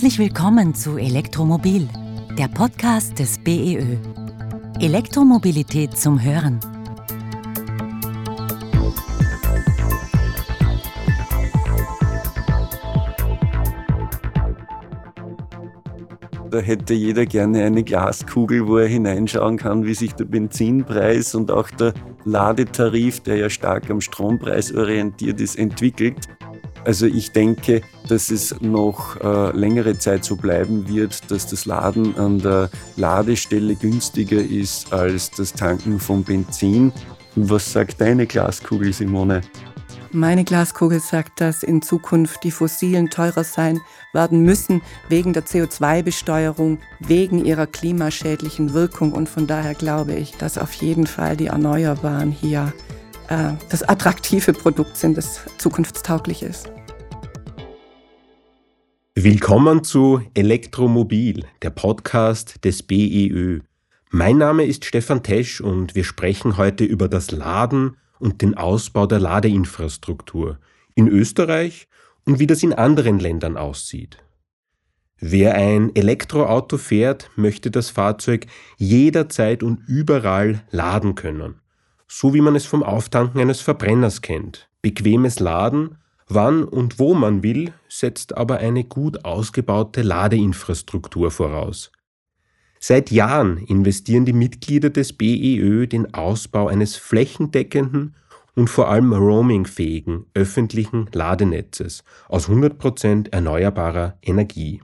Herzlich 0.00 0.20
willkommen 0.20 0.76
zu 0.76 0.96
Elektromobil, 0.96 1.88
der 2.38 2.46
Podcast 2.46 3.18
des 3.18 3.36
BEÖ. 3.36 3.96
Elektromobilität 4.78 5.98
zum 5.98 6.22
Hören. 6.22 6.60
Da 16.48 16.58
hätte 16.58 16.94
jeder 16.94 17.26
gerne 17.26 17.64
eine 17.64 17.82
Glaskugel, 17.82 18.68
wo 18.68 18.76
er 18.76 18.86
hineinschauen 18.86 19.56
kann, 19.56 19.84
wie 19.84 19.94
sich 19.94 20.14
der 20.14 20.26
Benzinpreis 20.26 21.34
und 21.34 21.50
auch 21.50 21.70
der 21.70 21.92
Ladetarif, 22.24 23.18
der 23.18 23.38
ja 23.38 23.50
stark 23.50 23.90
am 23.90 24.00
Strompreis 24.00 24.72
orientiert 24.72 25.40
ist, 25.40 25.58
entwickelt. 25.58 26.28
Also 26.84 27.06
ich 27.06 27.32
denke, 27.32 27.82
dass 28.10 28.30
es 28.30 28.60
noch 28.60 29.16
äh, 29.20 29.56
längere 29.56 29.98
Zeit 29.98 30.24
so 30.24 30.36
bleiben 30.36 30.88
wird, 30.88 31.30
dass 31.30 31.46
das 31.46 31.66
Laden 31.66 32.16
an 32.16 32.38
der 32.38 32.70
Ladestelle 32.96 33.76
günstiger 33.76 34.40
ist 34.40 34.92
als 34.92 35.30
das 35.30 35.52
Tanken 35.52 36.00
von 36.00 36.24
Benzin. 36.24 36.92
Was 37.36 37.72
sagt 37.72 38.00
deine 38.00 38.26
Glaskugel, 38.26 38.92
Simone? 38.92 39.42
Meine 40.10 40.44
Glaskugel 40.44 41.00
sagt, 41.00 41.40
dass 41.42 41.62
in 41.62 41.82
Zukunft 41.82 42.42
die 42.42 42.50
Fossilen 42.50 43.10
teurer 43.10 43.44
sein 43.44 43.80
werden 44.14 44.42
müssen 44.42 44.80
wegen 45.10 45.34
der 45.34 45.44
CO2-Besteuerung, 45.44 46.78
wegen 47.00 47.44
ihrer 47.44 47.66
klimaschädlichen 47.66 48.72
Wirkung. 48.72 49.12
Und 49.12 49.28
von 49.28 49.46
daher 49.46 49.74
glaube 49.74 50.14
ich, 50.14 50.34
dass 50.36 50.56
auf 50.56 50.72
jeden 50.72 51.06
Fall 51.06 51.36
die 51.36 51.48
Erneuerbaren 51.48 52.30
hier 52.30 52.72
äh, 53.28 53.52
das 53.68 53.82
attraktive 53.82 54.54
Produkt 54.54 54.96
sind, 54.96 55.18
das 55.18 55.40
zukunftstauglich 55.58 56.42
ist. 56.42 56.70
Willkommen 59.20 59.82
zu 59.82 60.22
Elektromobil, 60.34 61.44
der 61.62 61.70
Podcast 61.70 62.64
des 62.64 62.84
BEÖ. 62.84 63.62
Mein 64.10 64.38
Name 64.38 64.64
ist 64.64 64.84
Stefan 64.84 65.24
Tesch 65.24 65.60
und 65.60 65.96
wir 65.96 66.04
sprechen 66.04 66.56
heute 66.56 66.84
über 66.84 67.08
das 67.08 67.32
Laden 67.32 67.96
und 68.20 68.42
den 68.42 68.56
Ausbau 68.56 69.08
der 69.08 69.18
Ladeinfrastruktur 69.18 70.60
in 70.94 71.08
Österreich 71.08 71.88
und 72.26 72.38
wie 72.38 72.46
das 72.46 72.62
in 72.62 72.72
anderen 72.72 73.18
Ländern 73.18 73.56
aussieht. 73.56 74.18
Wer 75.18 75.56
ein 75.56 75.96
Elektroauto 75.96 76.78
fährt, 76.78 77.28
möchte 77.34 77.72
das 77.72 77.90
Fahrzeug 77.90 78.46
jederzeit 78.76 79.64
und 79.64 79.80
überall 79.88 80.62
laden 80.70 81.16
können, 81.16 81.56
so 82.06 82.34
wie 82.34 82.40
man 82.40 82.54
es 82.54 82.66
vom 82.66 82.84
Auftanken 82.84 83.40
eines 83.40 83.62
Verbrenners 83.62 84.22
kennt. 84.22 84.70
Bequemes 84.80 85.40
Laden 85.40 85.98
Wann 86.28 86.64
und 86.64 86.98
wo 86.98 87.14
man 87.14 87.42
will, 87.42 87.72
setzt 87.88 88.36
aber 88.36 88.58
eine 88.58 88.84
gut 88.84 89.24
ausgebaute 89.24 90.02
Ladeinfrastruktur 90.02 91.30
voraus. 91.30 91.90
Seit 92.80 93.10
Jahren 93.10 93.58
investieren 93.58 94.26
die 94.26 94.34
Mitglieder 94.34 94.90
des 94.90 95.14
BEÖ 95.14 95.86
den 95.86 96.12
Ausbau 96.14 96.68
eines 96.68 96.96
flächendeckenden 96.96 98.14
und 98.54 98.68
vor 98.68 98.88
allem 98.88 99.12
roamingfähigen 99.12 100.26
öffentlichen 100.34 101.08
Ladenetzes 101.12 102.04
aus 102.28 102.48
100% 102.48 103.32
erneuerbarer 103.32 104.18
Energie. 104.20 104.82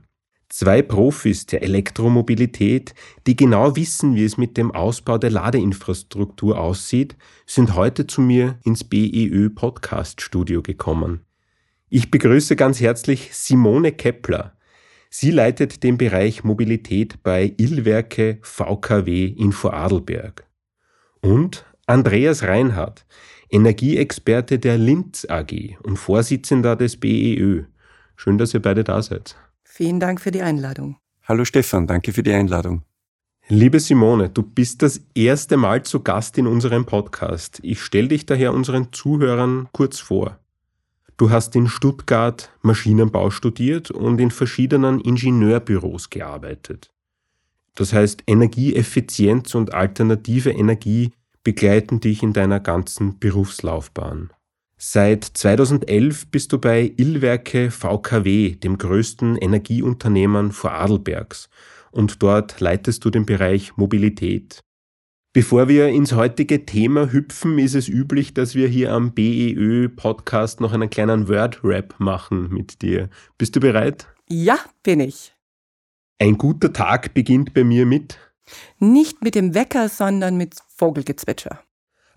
Zwei 0.49 0.83
Profis 0.83 1.47
der 1.47 1.63
Elektromobilität, 1.63 2.95
die 3.27 3.37
genau 3.37 3.77
wissen, 3.77 4.15
wie 4.15 4.25
es 4.25 4.39
mit 4.39 4.57
dem 4.57 4.71
Ausbau 4.71 5.19
der 5.19 5.31
Ladeinfrastruktur 5.31 6.59
aussieht, 6.59 7.17
sind 7.47 7.75
heute 7.75 8.07
zu 8.07 8.21
mir 8.21 8.59
ins 8.65 8.85
BEÖ 8.85 9.51
Podcast 9.51 10.21
Studio 10.21 10.63
gekommen. 10.63 11.25
Ich 11.97 12.11
begrüße 12.11 12.57
ganz 12.57 12.81
herzlich 12.81 13.31
Simone 13.35 13.93
Kepler. 13.93 14.57
Sie 15.11 15.31
leitet 15.31 15.85
den 15.85 15.97
Bereich 15.97 16.43
Mobilität 16.43 17.23
bei 17.23 17.55
Illwerke 17.57 18.39
VKW 18.43 19.27
in 19.27 19.53
Vorarlberg. 19.53 20.45
Und 21.21 21.65
Andreas 21.87 22.43
Reinhardt, 22.43 23.07
Energieexperte 23.49 24.59
der 24.59 24.77
Linz 24.77 25.25
AG 25.31 25.77
und 25.85 25.97
Vorsitzender 25.97 26.75
des 26.75 26.97
BEÖ. 26.97 27.67
Schön, 28.17 28.39
dass 28.39 28.55
ihr 28.55 28.61
beide 28.63 28.83
da 28.83 29.01
seid. 29.01 29.37
Vielen 29.63 30.01
Dank 30.01 30.21
für 30.21 30.33
die 30.33 30.43
Einladung. 30.43 30.97
Hallo 31.23 31.45
Stefan, 31.45 31.87
danke 31.87 32.13
für 32.13 32.25
die 32.25 32.33
Einladung. 32.33 32.83
Liebe 33.47 33.79
Simone, 33.79 34.31
du 34.31 34.43
bist 34.43 34.83
das 34.83 35.01
erste 35.15 35.57
Mal 35.57 35.85
zu 35.85 36.01
Gast 36.01 36.39
in 36.39 36.49
unserem 36.49 36.87
Podcast. 36.87 37.61
Ich 37.63 37.81
stelle 37.81 38.09
dich 38.09 38.27
daher 38.27 38.53
unseren 38.53 38.93
Zuhörern 38.93 39.69
kurz 39.71 40.01
vor. 40.01 40.41
Du 41.17 41.31
hast 41.31 41.55
in 41.55 41.69
Stuttgart 41.69 42.51
Maschinenbau 42.63 43.31
studiert 43.31 43.91
und 43.91 44.21
in 44.21 44.33
verschiedenen 44.33 45.01
Ingenieurbüros 45.01 46.11
gearbeitet. 46.11 46.91
Das 47.77 47.93
heißt, 47.93 48.25
Energieeffizienz 48.27 49.55
und 49.55 49.75
alternative 49.75 50.51
Energie 50.51 51.13
begleiten 51.45 52.01
dich 52.01 52.23
in 52.23 52.33
deiner 52.33 52.59
ganzen 52.59 53.19
Berufslaufbahn. 53.19 54.31
Seit 54.77 55.25
2011 55.25 56.31
bist 56.31 56.53
du 56.53 56.59
bei 56.59 56.93
Illwerke 56.97 57.71
VKW, 57.71 58.57
dem 58.57 58.77
größten 58.77 59.37
Energieunternehmen 59.37 60.53
Vorarlbergs, 60.53 61.49
und 61.93 62.23
dort 62.23 62.59
leitest 62.59 63.05
du 63.05 63.11
den 63.11 63.25
Bereich 63.25 63.77
Mobilität. 63.77 64.61
Bevor 65.35 65.67
wir 65.67 65.89
ins 65.89 66.13
heutige 66.13 66.65
Thema 66.65 67.11
hüpfen, 67.11 67.59
ist 67.59 67.75
es 67.75 67.89
üblich, 67.89 68.35
dass 68.35 68.55
wir 68.55 68.69
hier 68.69 68.93
am 68.93 69.15
BEÖ-Podcast 69.15 70.61
noch 70.61 70.73
einen 70.73 70.89
kleinen 70.89 71.27
Word-Rap 71.27 71.97
machen 71.99 72.51
mit 72.51 72.83
dir. 72.83 73.11
Bist 73.37 73.57
du 73.57 73.59
bereit? 73.59 74.07
Ja, 74.29 74.61
bin 74.85 75.01
ich. 75.01 75.35
Ein 76.21 76.39
guter 76.39 76.73
Tag 76.73 77.15
beginnt 77.15 77.53
bei 77.53 77.65
mir 77.65 77.85
mit? 77.85 78.17
Nicht 78.79 79.25
mit 79.25 79.35
dem 79.35 79.55
Wecker, 79.55 79.89
sondern 79.89 80.37
mit 80.37 80.55
Vogelgezwitscher. 80.69 81.59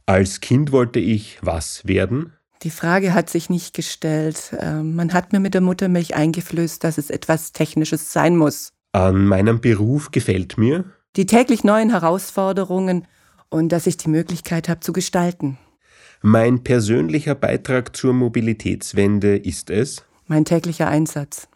Als 0.05 0.39
Kind 0.39 0.71
wollte 0.71 0.99
ich 0.99 1.39
was 1.41 1.87
werden? 1.87 2.33
Die 2.61 2.69
Frage 2.69 3.15
hat 3.15 3.31
sich 3.31 3.49
nicht 3.49 3.73
gestellt. 3.73 4.55
Ähm, 4.59 4.95
man 4.95 5.11
hat 5.13 5.33
mir 5.33 5.39
mit 5.39 5.55
der 5.55 5.61
Muttermilch 5.61 6.15
eingeflößt, 6.15 6.83
dass 6.83 6.99
es 6.99 7.09
etwas 7.09 7.51
Technisches 7.51 8.13
sein 8.13 8.37
muss. 8.37 8.73
An 8.91 9.25
meinem 9.25 9.59
Beruf 9.59 10.11
gefällt 10.11 10.59
mir? 10.59 10.85
Die 11.17 11.25
täglich 11.25 11.63
neuen 11.63 11.89
Herausforderungen 11.89 13.07
und 13.49 13.69
dass 13.69 13.87
ich 13.87 13.97
die 13.97 14.09
Möglichkeit 14.09 14.69
habe 14.69 14.79
zu 14.79 14.93
gestalten. 14.93 15.57
Mein 16.21 16.63
persönlicher 16.63 17.35
Beitrag 17.35 17.95
zur 17.95 18.13
Mobilitätswende 18.13 19.37
ist 19.37 19.69
es? 19.69 20.03
Mein 20.27 20.45
täglicher 20.45 20.87
Einsatz. 20.87 21.47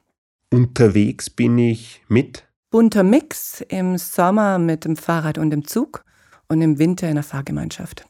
Unterwegs 0.51 1.29
bin 1.29 1.57
ich 1.57 2.01
mit? 2.07 2.45
Bunter 2.69 3.03
Mix 3.03 3.61
im 3.67 3.97
Sommer 3.97 4.57
mit 4.57 4.85
dem 4.85 4.95
Fahrrad 4.95 5.37
und 5.37 5.49
dem 5.49 5.65
Zug 5.65 6.03
und 6.47 6.61
im 6.61 6.79
Winter 6.79 7.07
in 7.09 7.15
der 7.15 7.23
Fahrgemeinschaft. 7.23 8.05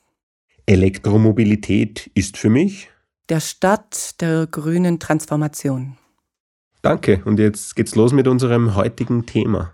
Elektromobilität 0.66 2.10
ist 2.14 2.38
für 2.38 2.50
mich? 2.50 2.90
Der 3.30 3.40
Start 3.40 4.22
der 4.22 4.48
grünen 4.48 5.00
Transformation. 5.00 5.98
Danke 6.82 7.22
und 7.26 7.40
jetzt 7.40 7.76
geht's 7.76 7.96
los 7.96 8.14
mit 8.14 8.28
unserem 8.28 8.76
heutigen 8.76 9.26
Thema. 9.26 9.74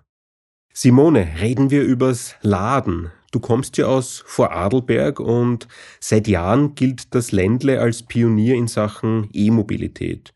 Simone, 0.79 1.27
reden 1.41 1.71
wir 1.71 1.81
übers 1.81 2.35
Laden. 2.43 3.09
Du 3.31 3.39
kommst 3.39 3.77
ja 3.77 3.88
aus 3.88 4.23
Vorarlberg 4.27 5.19
und 5.19 5.67
seit 5.99 6.27
Jahren 6.27 6.75
gilt 6.75 7.15
das 7.15 7.31
Ländle 7.31 7.81
als 7.81 8.03
Pionier 8.03 8.53
in 8.53 8.67
Sachen 8.67 9.27
E-Mobilität. 9.33 10.35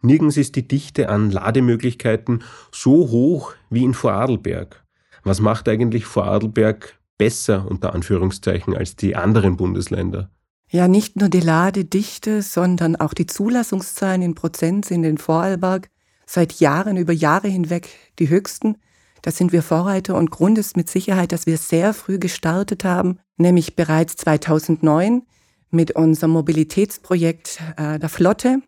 Nirgends 0.00 0.36
ist 0.36 0.54
die 0.54 0.68
Dichte 0.68 1.08
an 1.08 1.32
Lademöglichkeiten 1.32 2.44
so 2.70 3.10
hoch 3.10 3.54
wie 3.68 3.82
in 3.82 3.92
Vorarlberg. 3.92 4.84
Was 5.24 5.40
macht 5.40 5.68
eigentlich 5.68 6.04
Vorarlberg 6.04 6.96
besser 7.18 7.66
unter 7.68 7.92
Anführungszeichen 7.92 8.76
als 8.76 8.94
die 8.94 9.16
anderen 9.16 9.56
Bundesländer? 9.56 10.30
Ja, 10.68 10.86
nicht 10.86 11.16
nur 11.16 11.28
die 11.28 11.40
Ladedichte, 11.40 12.42
sondern 12.42 12.94
auch 12.94 13.12
die 13.12 13.26
Zulassungszahlen 13.26 14.22
in 14.22 14.36
Prozent 14.36 14.84
sind 14.84 15.02
in 15.02 15.18
Vorarlberg 15.18 15.90
seit 16.26 16.60
Jahren 16.60 16.96
über 16.96 17.12
Jahre 17.12 17.48
hinweg 17.48 17.88
die 18.20 18.28
höchsten. 18.28 18.76
Da 19.22 19.30
sind 19.30 19.52
wir 19.52 19.62
Vorreiter 19.62 20.14
und 20.16 20.30
Grund 20.30 20.58
ist 20.58 20.76
mit 20.76 20.88
Sicherheit, 20.88 21.32
dass 21.32 21.46
wir 21.46 21.58
sehr 21.58 21.92
früh 21.92 22.18
gestartet 22.18 22.84
haben, 22.84 23.18
nämlich 23.36 23.76
bereits 23.76 24.16
2009 24.16 25.22
mit 25.70 25.92
unserem 25.92 26.32
Mobilitätsprojekt 26.32 27.60
äh, 27.76 27.98
der 27.98 28.08
Flotte. 28.08 28.62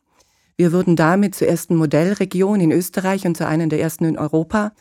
Wir 0.56 0.72
wurden 0.72 0.96
damit 0.96 1.34
zur 1.34 1.48
ersten 1.48 1.76
Modellregion 1.76 2.60
in 2.60 2.70
Österreich 2.70 3.26
und 3.26 3.36
zu 3.36 3.46
einer 3.46 3.66
der 3.66 3.80
ersten 3.80 4.04
in 4.04 4.18
Europa. 4.18 4.72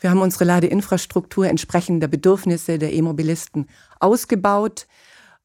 Wir 0.00 0.10
haben 0.10 0.20
unsere 0.20 0.44
Ladeinfrastruktur 0.44 1.46
entsprechend 1.46 2.02
der 2.02 2.08
Bedürfnisse 2.08 2.78
der 2.78 2.92
E-Mobilisten 2.92 3.68
ausgebaut 4.00 4.86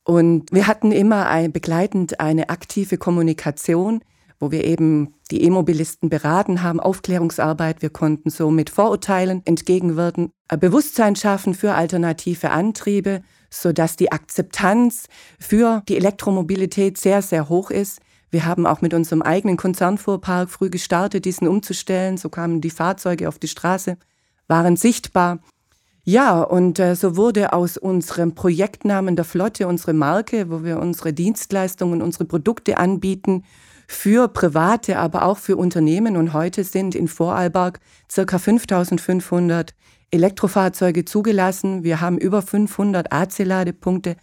und 0.03 0.51
wir 0.51 0.67
hatten 0.67 0.91
immer 0.91 1.27
ein, 1.27 1.51
begleitend 1.51 2.19
eine 2.19 2.49
aktive 2.49 2.97
Kommunikation 2.97 4.01
wo 4.45 4.51
wir 4.51 4.63
eben 4.63 5.15
die 5.31 5.41
E-Mobilisten 5.41 6.07
beraten 6.07 6.61
haben, 6.61 6.79
Aufklärungsarbeit. 6.79 7.81
Wir 7.81 7.89
konnten 7.89 8.29
so 8.29 8.51
mit 8.51 8.69
Vorurteilen 8.69 9.41
entgegenwirken, 9.43 10.29
Bewusstsein 10.59 11.15
schaffen 11.15 11.55
für 11.55 11.73
alternative 11.73 12.51
Antriebe, 12.51 13.23
sodass 13.49 13.95
die 13.95 14.11
Akzeptanz 14.11 15.07
für 15.39 15.81
die 15.89 15.97
Elektromobilität 15.97 16.99
sehr, 16.99 17.23
sehr 17.23 17.49
hoch 17.49 17.71
ist. 17.71 18.01
Wir 18.29 18.45
haben 18.45 18.67
auch 18.67 18.81
mit 18.81 18.93
unserem 18.93 19.23
eigenen 19.23 19.57
Konzernfuhrpark 19.57 20.51
früh 20.51 20.69
gestartet, 20.69 21.25
diesen 21.25 21.47
umzustellen. 21.47 22.17
So 22.17 22.29
kamen 22.29 22.61
die 22.61 22.69
Fahrzeuge 22.69 23.27
auf 23.27 23.39
die 23.39 23.47
Straße, 23.47 23.97
waren 24.47 24.75
sichtbar. 24.75 25.39
Ja, 26.03 26.43
und 26.43 26.77
äh, 26.77 26.95
so 26.95 27.15
wurde 27.15 27.51
aus 27.51 27.77
unserem 27.77 28.35
Projektnamen 28.35 29.15
der 29.15 29.25
Flotte 29.25 29.67
unsere 29.67 29.93
Marke, 29.93 30.51
wo 30.51 30.63
wir 30.63 30.77
unsere 30.77 31.13
Dienstleistungen, 31.13 32.03
unsere 32.03 32.25
Produkte 32.25 32.77
anbieten, 32.77 33.43
für 33.87 34.27
Private, 34.27 34.97
aber 34.97 35.23
auch 35.23 35.37
für 35.37 35.57
Unternehmen. 35.57 36.17
Und 36.17 36.33
heute 36.33 36.63
sind 36.63 36.95
in 36.95 37.07
Vorarlberg 37.07 37.79
circa 38.11 38.37
5500 38.37 39.73
Elektrofahrzeuge 40.11 41.05
zugelassen. 41.05 41.83
Wir 41.83 42.01
haben 42.01 42.17
über 42.17 42.41
500 42.41 43.11
AC-Ladepunkte, 43.11 44.15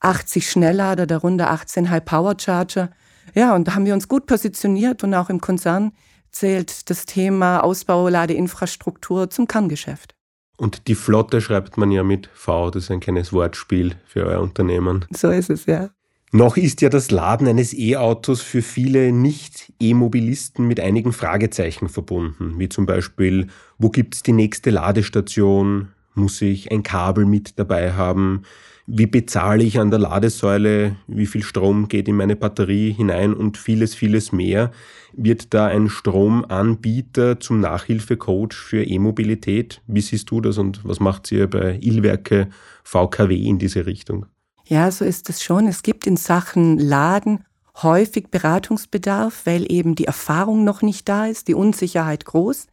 80 0.00 0.50
Schnelllader, 0.50 1.06
darunter 1.06 1.50
18 1.50 1.90
High-Power-Charger. 1.90 2.90
Ja, 3.34 3.54
und 3.54 3.68
da 3.68 3.74
haben 3.74 3.86
wir 3.86 3.94
uns 3.94 4.08
gut 4.08 4.26
positioniert 4.26 5.04
und 5.04 5.14
auch 5.14 5.30
im 5.30 5.40
Konzern 5.40 5.92
zählt 6.30 6.90
das 6.90 7.06
Thema 7.06 7.60
Ausbau 7.60 8.08
Ladeinfrastruktur 8.08 9.30
zum 9.30 9.46
Kerngeschäft. 9.46 10.14
Und 10.56 10.86
die 10.88 10.94
Flotte 10.94 11.40
schreibt 11.40 11.76
man 11.76 11.90
ja 11.90 12.02
mit 12.02 12.28
V, 12.34 12.70
das 12.70 12.84
ist 12.84 12.90
ein 12.90 13.00
kleines 13.00 13.32
Wortspiel 13.32 13.96
für 14.06 14.26
euer 14.26 14.40
Unternehmen. 14.40 15.04
So 15.10 15.30
ist 15.30 15.50
es, 15.50 15.66
ja. 15.66 15.90
Noch 16.34 16.56
ist 16.56 16.80
ja 16.80 16.88
das 16.88 17.10
Laden 17.10 17.46
eines 17.46 17.74
E-Autos 17.74 18.40
für 18.40 18.62
viele 18.62 19.12
Nicht-E-Mobilisten 19.12 20.66
mit 20.66 20.80
einigen 20.80 21.12
Fragezeichen 21.12 21.90
verbunden, 21.90 22.58
wie 22.58 22.70
zum 22.70 22.86
Beispiel, 22.86 23.48
wo 23.76 23.90
gibt's 23.90 24.22
die 24.22 24.32
nächste 24.32 24.70
Ladestation? 24.70 25.88
Muss 26.14 26.40
ich 26.40 26.72
ein 26.72 26.82
Kabel 26.82 27.26
mit 27.26 27.58
dabei 27.58 27.92
haben? 27.92 28.44
Wie 28.86 29.04
bezahle 29.04 29.62
ich 29.62 29.78
an 29.78 29.90
der 29.90 29.98
Ladesäule? 29.98 30.96
Wie 31.06 31.26
viel 31.26 31.42
Strom 31.42 31.88
geht 31.88 32.08
in 32.08 32.16
meine 32.16 32.34
Batterie 32.34 32.92
hinein? 32.92 33.34
Und 33.34 33.58
vieles, 33.58 33.94
vieles 33.94 34.32
mehr. 34.32 34.72
Wird 35.12 35.52
da 35.52 35.66
ein 35.66 35.90
Stromanbieter 35.90 37.40
zum 37.40 37.60
Nachhilfecoach 37.60 38.54
für 38.54 38.82
E-Mobilität? 38.82 39.82
Wie 39.86 40.00
siehst 40.00 40.30
du 40.30 40.40
das 40.40 40.56
und 40.56 40.82
was 40.82 40.98
macht 40.98 41.30
ihr 41.30 41.46
bei 41.46 41.78
Ilwerke 41.82 42.48
VKW 42.84 43.36
in 43.36 43.58
diese 43.58 43.84
Richtung? 43.84 44.24
Ja, 44.64 44.90
so 44.90 45.04
ist 45.04 45.28
es 45.28 45.42
schon. 45.42 45.66
Es 45.66 45.82
gibt 45.82 46.06
in 46.06 46.16
Sachen 46.16 46.78
Laden 46.78 47.44
häufig 47.82 48.30
Beratungsbedarf, 48.30 49.42
weil 49.44 49.70
eben 49.70 49.94
die 49.94 50.04
Erfahrung 50.04 50.64
noch 50.64 50.82
nicht 50.82 51.08
da 51.08 51.26
ist, 51.26 51.48
die 51.48 51.54
Unsicherheit 51.54 52.24
groß. 52.24 52.66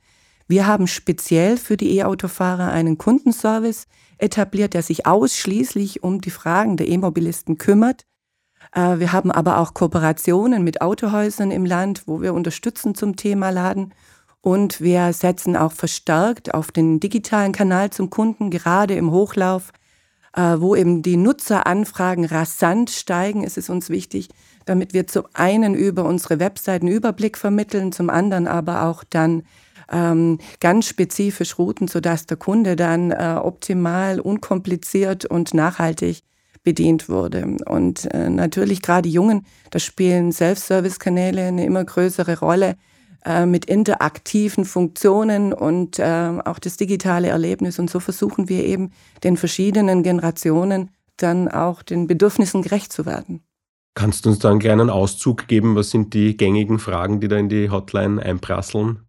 Wir 0.47 0.67
haben 0.67 0.87
speziell 0.87 1.57
für 1.57 1.77
die 1.77 1.97
E-Autofahrer 1.97 2.71
einen 2.71 2.97
Kundenservice 2.97 3.87
etabliert, 4.17 4.73
der 4.73 4.83
sich 4.83 5.05
ausschließlich 5.05 6.03
um 6.03 6.21
die 6.21 6.31
Fragen 6.31 6.75
der 6.75 6.87
E-Mobilisten 6.87 7.57
kümmert. 7.57 8.05
Äh, 8.73 8.99
wir 8.99 9.13
haben 9.13 9.31
aber 9.31 9.59
auch 9.59 9.73
Kooperationen 9.73 10.63
mit 10.63 10.81
Autohäusern 10.81 11.51
im 11.51 11.65
Land, 11.65 12.03
wo 12.07 12.21
wir 12.21 12.33
unterstützen 12.33 12.95
zum 12.95 13.15
Thema 13.15 13.51
Laden. 13.51 13.93
Und 14.41 14.79
wir 14.81 15.11
setzen 15.13 15.55
auch 15.55 15.73
verstärkt 15.73 16.53
auf 16.53 16.71
den 16.71 16.99
digitalen 16.99 17.51
Kanal 17.51 17.89
zum 17.89 18.09
Kunden, 18.09 18.49
gerade 18.49 18.95
im 18.95 19.11
Hochlauf 19.11 19.71
wo 20.35 20.75
eben 20.75 21.01
die 21.01 21.17
Nutzeranfragen 21.17 22.25
rasant 22.25 22.89
steigen, 22.89 23.43
ist 23.43 23.57
es 23.57 23.69
uns 23.69 23.89
wichtig, 23.89 24.29
damit 24.65 24.93
wir 24.93 25.07
zum 25.07 25.25
einen 25.33 25.73
über 25.73 26.05
unsere 26.05 26.39
Webseiten 26.39 26.87
Überblick 26.87 27.37
vermitteln, 27.37 27.91
zum 27.91 28.09
anderen 28.09 28.47
aber 28.47 28.83
auch 28.83 29.03
dann 29.09 29.43
ähm, 29.91 30.37
ganz 30.59 30.87
spezifisch 30.87 31.57
routen, 31.57 31.87
sodass 31.87 32.25
der 32.25 32.37
Kunde 32.37 32.75
dann 32.75 33.11
äh, 33.11 33.39
optimal, 33.41 34.19
unkompliziert 34.19 35.25
und 35.25 35.53
nachhaltig 35.53 36.23
bedient 36.63 37.09
wurde. 37.09 37.57
Und 37.65 38.13
äh, 38.13 38.29
natürlich 38.29 38.81
gerade 38.81 39.09
Jungen, 39.09 39.45
da 39.71 39.79
spielen 39.79 40.31
Self-Service-Kanäle 40.31 41.47
eine 41.47 41.65
immer 41.65 41.83
größere 41.83 42.39
Rolle. 42.39 42.75
Äh, 43.25 43.45
mit 43.45 43.65
interaktiven 43.65 44.63
Funktionen 44.63 45.51
und 45.51 45.99
äh, 45.99 46.39
auch 46.45 46.57
das 46.57 46.77
digitale 46.77 47.27
Erlebnis. 47.27 47.77
Und 47.77 47.89
so 47.89 47.99
versuchen 47.99 48.47
wir 48.47 48.63
eben 48.63 48.91
den 49.25 49.35
verschiedenen 49.35 50.03
Generationen 50.03 50.91
dann 51.17 51.49
auch 51.49 51.83
den 51.83 52.07
Bedürfnissen 52.07 52.61
gerecht 52.61 52.93
zu 52.93 53.05
werden. 53.05 53.41
Kannst 53.93 54.23
du 54.23 54.29
uns 54.29 54.39
da 54.39 54.49
einen 54.49 54.59
kleinen 54.59 54.89
Auszug 54.89 55.49
geben? 55.49 55.75
Was 55.75 55.89
sind 55.89 56.13
die 56.13 56.37
gängigen 56.37 56.79
Fragen, 56.79 57.19
die 57.19 57.27
da 57.27 57.35
in 57.35 57.49
die 57.49 57.69
Hotline 57.69 58.21
einprasseln? 58.21 58.99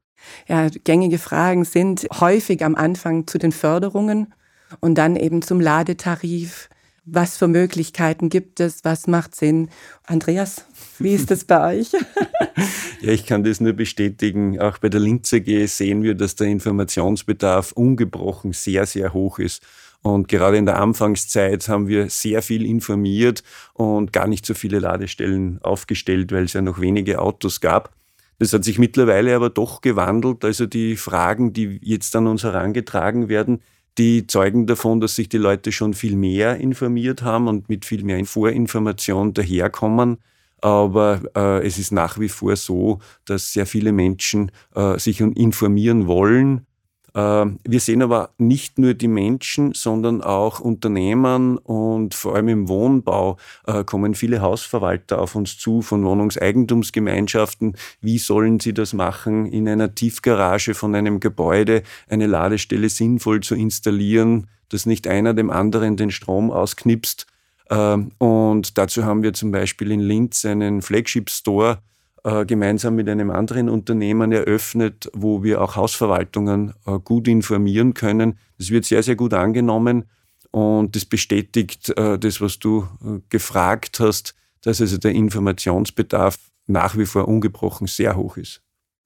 Ja, 0.48 0.68
gängige 0.68 1.18
Fragen 1.18 1.64
sind 1.64 2.08
häufig 2.18 2.64
am 2.64 2.74
Anfang 2.74 3.28
zu 3.28 3.38
den 3.38 3.52
Förderungen 3.52 4.34
und 4.80 4.96
dann 4.96 5.14
eben 5.14 5.40
zum 5.40 5.60
Ladetarif, 5.60 6.68
was 7.12 7.36
für 7.36 7.48
Möglichkeiten 7.48 8.28
gibt 8.28 8.60
es? 8.60 8.84
Was 8.84 9.06
macht 9.06 9.34
Sinn? 9.34 9.68
Andreas, 10.04 10.64
wie 10.98 11.14
ist 11.14 11.30
das 11.30 11.44
bei 11.44 11.78
euch? 11.78 11.92
ja, 13.00 13.12
ich 13.12 13.26
kann 13.26 13.44
das 13.44 13.60
nur 13.60 13.72
bestätigen. 13.72 14.60
Auch 14.60 14.78
bei 14.78 14.88
der 14.88 15.00
Linz 15.00 15.32
AG 15.32 15.66
sehen 15.66 16.02
wir, 16.02 16.14
dass 16.14 16.36
der 16.36 16.48
Informationsbedarf 16.48 17.72
ungebrochen 17.72 18.52
sehr, 18.52 18.86
sehr 18.86 19.12
hoch 19.12 19.38
ist. 19.38 19.62
Und 20.02 20.28
gerade 20.28 20.56
in 20.56 20.66
der 20.66 20.80
Anfangszeit 20.80 21.68
haben 21.68 21.88
wir 21.88 22.08
sehr 22.08 22.40
viel 22.40 22.64
informiert 22.64 23.42
und 23.74 24.12
gar 24.12 24.26
nicht 24.26 24.46
so 24.46 24.54
viele 24.54 24.78
Ladestellen 24.78 25.58
aufgestellt, 25.62 26.32
weil 26.32 26.44
es 26.44 26.54
ja 26.54 26.62
noch 26.62 26.80
wenige 26.80 27.20
Autos 27.20 27.60
gab. 27.60 27.94
Das 28.38 28.54
hat 28.54 28.64
sich 28.64 28.78
mittlerweile 28.78 29.36
aber 29.36 29.50
doch 29.50 29.82
gewandelt. 29.82 30.44
Also 30.46 30.64
die 30.64 30.96
Fragen, 30.96 31.52
die 31.52 31.78
jetzt 31.82 32.16
an 32.16 32.26
uns 32.26 32.42
herangetragen 32.42 33.28
werden, 33.28 33.60
die 34.00 34.26
zeugen 34.26 34.66
davon, 34.66 34.98
dass 35.00 35.14
sich 35.14 35.28
die 35.28 35.36
Leute 35.36 35.72
schon 35.72 35.92
viel 35.92 36.16
mehr 36.16 36.56
informiert 36.56 37.20
haben 37.20 37.48
und 37.48 37.68
mit 37.68 37.84
viel 37.84 38.02
mehr 38.02 38.24
Vorinformation 38.24 39.34
daherkommen. 39.34 40.16
Aber 40.62 41.20
äh, 41.36 41.66
es 41.66 41.78
ist 41.78 41.92
nach 41.92 42.18
wie 42.18 42.30
vor 42.30 42.56
so, 42.56 43.00
dass 43.26 43.52
sehr 43.52 43.66
viele 43.66 43.92
Menschen 43.92 44.52
äh, 44.74 44.98
sich 44.98 45.20
informieren 45.20 46.06
wollen 46.06 46.66
wir 47.14 47.80
sehen 47.80 48.02
aber 48.02 48.30
nicht 48.38 48.78
nur 48.78 48.94
die 48.94 49.08
Menschen, 49.08 49.72
sondern 49.74 50.22
auch 50.22 50.60
Unternehmen 50.60 51.58
und 51.58 52.14
vor 52.14 52.34
allem 52.34 52.48
im 52.48 52.68
Wohnbau 52.68 53.36
äh, 53.66 53.84
kommen 53.84 54.14
viele 54.14 54.40
Hausverwalter 54.40 55.20
auf 55.20 55.34
uns 55.34 55.58
zu 55.58 55.82
von 55.82 56.04
Wohnungseigentumsgemeinschaften. 56.04 57.76
Wie 58.00 58.18
sollen 58.18 58.60
sie 58.60 58.74
das 58.74 58.92
machen, 58.92 59.46
in 59.46 59.68
einer 59.68 59.94
Tiefgarage 59.94 60.74
von 60.74 60.94
einem 60.94 61.20
Gebäude 61.20 61.82
eine 62.08 62.26
Ladestelle 62.26 62.88
sinnvoll 62.88 63.40
zu 63.40 63.54
installieren, 63.54 64.48
dass 64.68 64.86
nicht 64.86 65.08
einer 65.08 65.34
dem 65.34 65.50
anderen 65.50 65.96
den 65.96 66.10
Strom 66.10 66.50
ausknipst? 66.50 67.26
Ähm, 67.70 68.12
und 68.18 68.76
dazu 68.78 69.04
haben 69.04 69.22
wir 69.22 69.32
zum 69.32 69.52
Beispiel 69.52 69.90
in 69.92 70.00
Linz 70.00 70.44
einen 70.44 70.82
Flagship 70.82 71.30
Store, 71.30 71.78
äh, 72.24 72.44
gemeinsam 72.44 72.96
mit 72.96 73.08
einem 73.08 73.30
anderen 73.30 73.68
Unternehmen 73.68 74.32
eröffnet, 74.32 75.10
wo 75.14 75.42
wir 75.42 75.62
auch 75.62 75.76
Hausverwaltungen 75.76 76.74
äh, 76.86 76.98
gut 76.98 77.28
informieren 77.28 77.94
können. 77.94 78.38
Das 78.58 78.70
wird 78.70 78.84
sehr, 78.84 79.02
sehr 79.02 79.16
gut 79.16 79.32
angenommen 79.32 80.04
und 80.50 80.96
das 80.96 81.04
bestätigt 81.06 81.90
äh, 81.96 82.18
das, 82.18 82.40
was 82.40 82.58
du 82.58 82.86
gefragt 83.30 84.00
hast, 84.00 84.34
dass 84.62 84.80
also 84.80 84.98
der 84.98 85.12
Informationsbedarf 85.12 86.36
nach 86.66 86.96
wie 86.98 87.06
vor 87.06 87.26
ungebrochen 87.26 87.86
sehr 87.86 88.16
hoch 88.16 88.36
ist. 88.36 88.60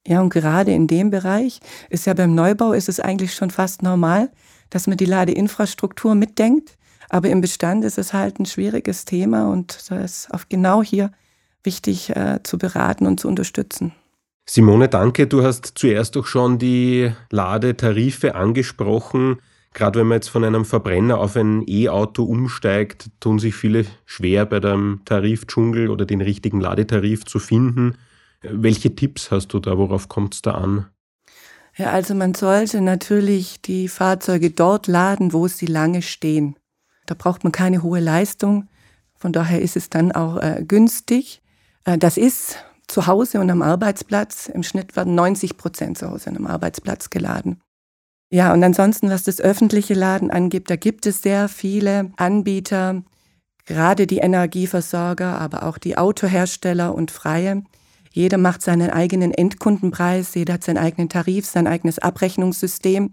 Ja, 0.07 0.21
und 0.21 0.31
gerade 0.31 0.73
in 0.73 0.87
dem 0.87 1.11
Bereich 1.11 1.61
ist 1.89 2.07
ja 2.07 2.15
beim 2.15 2.35
Neubau 2.35 2.73
ist 2.73 2.89
es 2.89 3.01
eigentlich 3.01 3.35
schon 3.35 3.51
fast 3.51 3.83
normal, 3.83 4.31
dass 4.71 4.87
man 4.87 4.97
die 4.97 5.07
Ladeinfrastruktur 5.07 6.15
mitdenkt. 6.15 6.77
Aber 7.09 7.29
im 7.29 7.41
Bestand 7.41 7.85
ist 7.85 7.97
es 7.97 8.13
halt 8.13 8.41
ein 8.41 8.47
schwieriges 8.47 9.05
Thema 9.05 9.51
und 9.51 9.89
da 9.89 10.01
ist 10.01 10.33
auch 10.35 10.45
genau 10.49 10.83
hier 10.83 11.13
wichtig 11.65 12.11
äh, 12.11 12.41
zu 12.43 12.59
beraten 12.59 13.07
und 13.07 13.21
zu 13.21 13.29
unterstützen. 13.29 13.93
Simone, 14.47 14.89
danke. 14.89 15.27
Du 15.27 15.43
hast 15.43 15.73
zuerst 15.75 16.17
auch 16.17 16.27
schon 16.27 16.59
die 16.59 17.11
Ladetarife 17.31 18.35
angesprochen. 18.35 19.39
Gerade 19.73 19.99
wenn 19.99 20.07
man 20.07 20.17
jetzt 20.17 20.29
von 20.29 20.45
einem 20.45 20.65
Verbrenner 20.65 21.19
auf 21.19 21.35
ein 21.37 21.65
E-Auto 21.67 22.25
umsteigt, 22.25 23.11
tun 23.21 23.39
sich 23.39 23.55
viele 23.55 23.87
schwer 24.05 24.47
bei 24.47 24.61
dem 24.61 25.01
Tarifdschungel 25.05 25.91
oder 25.91 26.05
den 26.05 26.21
richtigen 26.21 26.61
Ladetarif 26.61 27.25
zu 27.25 27.39
finden. 27.39 27.97
Welche 28.43 28.95
Tipps 28.95 29.31
hast 29.31 29.49
du 29.49 29.59
da? 29.59 29.79
Worauf 29.79 30.09
kommt 30.09 30.35
es 30.35 30.43
da 30.43 30.53
an? 30.53 30.87
Ja, 31.77 31.91
also 31.91 32.15
man 32.15 32.35
sollte 32.35 32.81
natürlich 32.81 33.63
die 33.63 33.89
Fahrzeuge 33.89 34.51
dort 34.51 34.87
laden, 34.87 35.33
wo 35.33 35.49
sie 35.49 35.67
lange 35.67 36.03
stehen. 36.03 36.57
Da 37.07 37.15
braucht 37.15 37.43
man 37.43 37.53
keine 37.53 37.83
hohe 37.83 37.99
Leistung. 37.99 38.69
Von 39.17 39.33
daher 39.33 39.61
ist 39.61 39.77
es 39.77 39.91
dann 39.91 40.13
auch 40.13 40.37
äh, 40.37 40.63
günstig. 40.67 41.43
Äh, 41.85 41.99
das 41.99 42.17
ist 42.17 42.57
zu 42.87 43.07
Hause 43.07 43.41
und 43.41 43.51
am 43.51 43.63
Arbeitsplatz. 43.63 44.49
Im 44.49 44.63
Schnitt 44.63 44.97
werden 44.97 45.15
90 45.15 45.57
Prozent 45.57 45.99
zu 45.99 46.11
Hause 46.11 46.31
und 46.31 46.37
am 46.37 46.47
Arbeitsplatz 46.47 47.11
geladen. 47.11 47.61
Ja, 48.31 48.53
und 48.53 48.65
ansonsten, 48.65 49.11
was 49.11 49.23
das 49.25 49.41
öffentliche 49.41 49.95
Laden 49.95 50.31
angeht, 50.31 50.69
da 50.69 50.77
gibt 50.77 51.07
es 51.07 51.23
sehr 51.23 51.49
viele 51.49 52.11
Anbieter, 52.17 53.03
gerade 53.65 54.07
die 54.07 54.19
Energieversorger, 54.19 55.39
aber 55.41 55.63
auch 55.63 55.79
die 55.79 55.97
Autohersteller 55.97 56.95
und 56.95 57.11
Freie. 57.11 57.63
Jeder 58.11 58.39
macht 58.39 58.63
seinen 58.63 58.91
eigenen 58.91 59.33
Endkundenpreis, 59.33 60.35
jeder 60.35 60.55
hat 60.55 60.65
seinen 60.65 60.79
eigenen 60.79 61.09
Tarif, 61.09 61.47
sein 61.47 61.67
eigenes 61.67 61.99
Abrechnungssystem. 61.99 63.13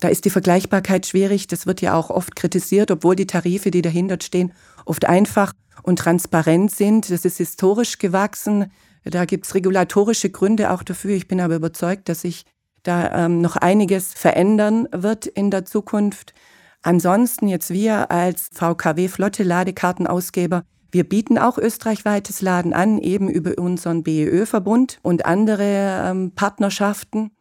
Da 0.00 0.08
ist 0.08 0.24
die 0.24 0.30
Vergleichbarkeit 0.30 1.06
schwierig. 1.06 1.48
Das 1.48 1.66
wird 1.66 1.80
ja 1.80 1.94
auch 1.94 2.10
oft 2.10 2.36
kritisiert, 2.36 2.90
obwohl 2.90 3.16
die 3.16 3.26
Tarife, 3.26 3.70
die 3.70 3.82
dahinter 3.82 4.18
stehen, 4.22 4.52
oft 4.84 5.06
einfach 5.06 5.52
und 5.82 5.98
transparent 5.98 6.70
sind. 6.70 7.10
Das 7.10 7.24
ist 7.24 7.38
historisch 7.38 7.98
gewachsen. 7.98 8.72
Da 9.04 9.24
gibt 9.24 9.46
es 9.46 9.54
regulatorische 9.54 10.30
Gründe 10.30 10.70
auch 10.70 10.82
dafür. 10.82 11.14
Ich 11.14 11.28
bin 11.28 11.40
aber 11.40 11.56
überzeugt, 11.56 12.08
dass 12.08 12.22
sich 12.22 12.44
da 12.82 13.24
ähm, 13.26 13.40
noch 13.40 13.56
einiges 13.56 14.14
verändern 14.14 14.88
wird 14.92 15.26
in 15.26 15.50
der 15.50 15.64
Zukunft. 15.64 16.34
Ansonsten 16.82 17.48
jetzt 17.48 17.70
wir 17.70 18.10
als 18.10 18.50
VKW 18.52 19.08
Flotte 19.08 19.42
Ladekartenausgeber, 19.42 20.64
wir 20.90 21.06
bieten 21.06 21.38
auch 21.38 21.58
österreichweites 21.58 22.40
Laden 22.40 22.72
an, 22.72 22.98
eben 22.98 23.28
über 23.28 23.58
unseren 23.58 24.02
BEÖ-Verbund 24.02 24.98
und 25.02 25.26
andere 25.26 26.04
ähm, 26.06 26.32
Partnerschaften. 26.34 27.32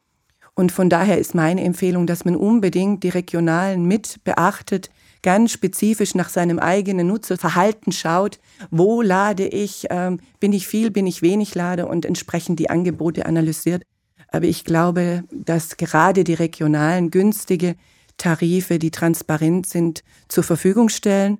Und 0.53 0.71
von 0.71 0.89
daher 0.89 1.17
ist 1.17 1.35
meine 1.35 1.63
Empfehlung, 1.63 2.07
dass 2.07 2.25
man 2.25 2.35
unbedingt 2.35 3.03
die 3.03 3.09
Regionalen 3.09 3.85
mit 3.85 4.23
beachtet, 4.23 4.89
ganz 5.27 5.51
spezifisch 5.51 6.15
nach 6.15 6.29
seinem 6.29 6.57
eigenen 6.57 7.07
Nutzerverhalten 7.07 7.91
schaut, 7.91 8.39
wo 8.71 9.01
lade 9.01 9.45
ich, 9.45 9.85
ähm, 9.89 10.21
bin 10.39 10.53
ich 10.53 10.69
viel, 10.69 10.89
bin 10.89 11.05
ich 11.05 11.21
wenig 11.21 11.53
lade 11.53 11.85
und 11.85 12.05
entsprechend 12.05 12.59
die 12.59 12.69
Angebote 12.69 13.25
analysiert. 13.25 13.83
Aber 14.29 14.45
ich 14.45 14.63
glaube, 14.63 15.25
dass 15.33 15.75
gerade 15.75 16.23
die 16.23 16.33
regionalen 16.33 17.11
günstige 17.11 17.75
Tarife, 18.15 18.79
die 18.79 18.89
transparent 18.89 19.67
sind, 19.67 20.01
zur 20.29 20.45
Verfügung 20.45 20.87
stellen. 20.87 21.39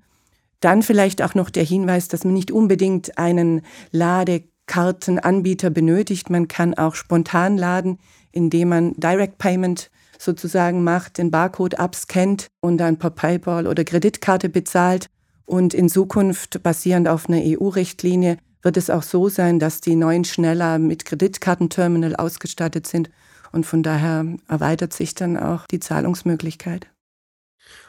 Dann 0.60 0.84
vielleicht 0.84 1.22
auch 1.22 1.34
noch 1.34 1.50
der 1.50 1.64
Hinweis, 1.64 2.10
dass 2.10 2.26
man 2.26 2.34
nicht 2.34 2.52
unbedingt 2.52 3.18
einen 3.18 3.62
Ladekartenanbieter 3.92 5.70
benötigt. 5.70 6.30
Man 6.30 6.50
kann 6.50 6.74
auch 6.74 6.96
spontan 6.96 7.58
laden, 7.58 8.00
indem 8.34 8.68
man 8.68 8.96
Direct 8.96 9.38
Payment 9.38 9.90
sozusagen 10.18 10.84
macht, 10.84 11.18
den 11.18 11.32
Barcode 11.32 11.80
abscannt 11.80 12.48
und 12.62 12.78
dann 12.78 12.98
per 12.98 13.10
PayPal 13.10 13.68
oder 13.68 13.84
Kreditkarte 13.84 14.50
bezahlt. 14.50 15.08
Und 15.46 15.74
in 15.74 15.90
Zukunft, 15.90 16.62
basierend 16.64 17.08
auf 17.08 17.30
einer 17.30 17.42
EU-Richtlinie, 17.42 18.38
wird 18.62 18.78
es 18.78 18.90
auch 18.90 19.04
so 19.04 19.30
sein, 19.30 19.60
dass 19.60 19.82
die 19.82 19.96
neuen 19.96 20.26
Schneller 20.26 20.78
mit 20.80 21.06
Kreditkartenterminal 21.06 22.16
ausgestattet 22.16 22.88
sind. 22.88 23.10
Und 23.52 23.66
von 23.66 23.82
daher 23.82 24.26
erweitert 24.48 24.94
sich 24.94 25.16
dann 25.16 25.38
auch 25.38 25.66
die 25.68 25.80
Zahlungsmöglichkeit. 25.80 26.88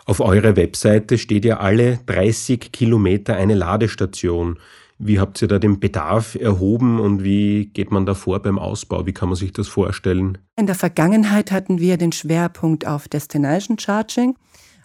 Auf 0.04 0.20
eurer 0.20 0.56
Webseite 0.56 1.18
steht 1.18 1.44
ja 1.44 1.58
alle 1.58 1.98
30 2.06 2.72
Kilometer 2.72 3.36
eine 3.36 3.54
Ladestation. 3.54 4.58
Wie 5.00 5.20
habt 5.20 5.40
ihr 5.40 5.46
da 5.46 5.60
den 5.60 5.78
Bedarf 5.78 6.34
erhoben 6.34 6.98
und 6.98 7.22
wie 7.22 7.66
geht 7.66 7.92
man 7.92 8.04
da 8.04 8.14
vor 8.14 8.42
beim 8.42 8.58
Ausbau? 8.58 9.06
Wie 9.06 9.12
kann 9.12 9.28
man 9.28 9.36
sich 9.36 9.52
das 9.52 9.68
vorstellen? 9.68 10.38
In 10.56 10.66
der 10.66 10.74
Vergangenheit 10.74 11.52
hatten 11.52 11.78
wir 11.78 11.96
den 11.98 12.10
Schwerpunkt 12.10 12.84
auf 12.84 13.06
Destination 13.06 13.78
Charging, 13.78 14.34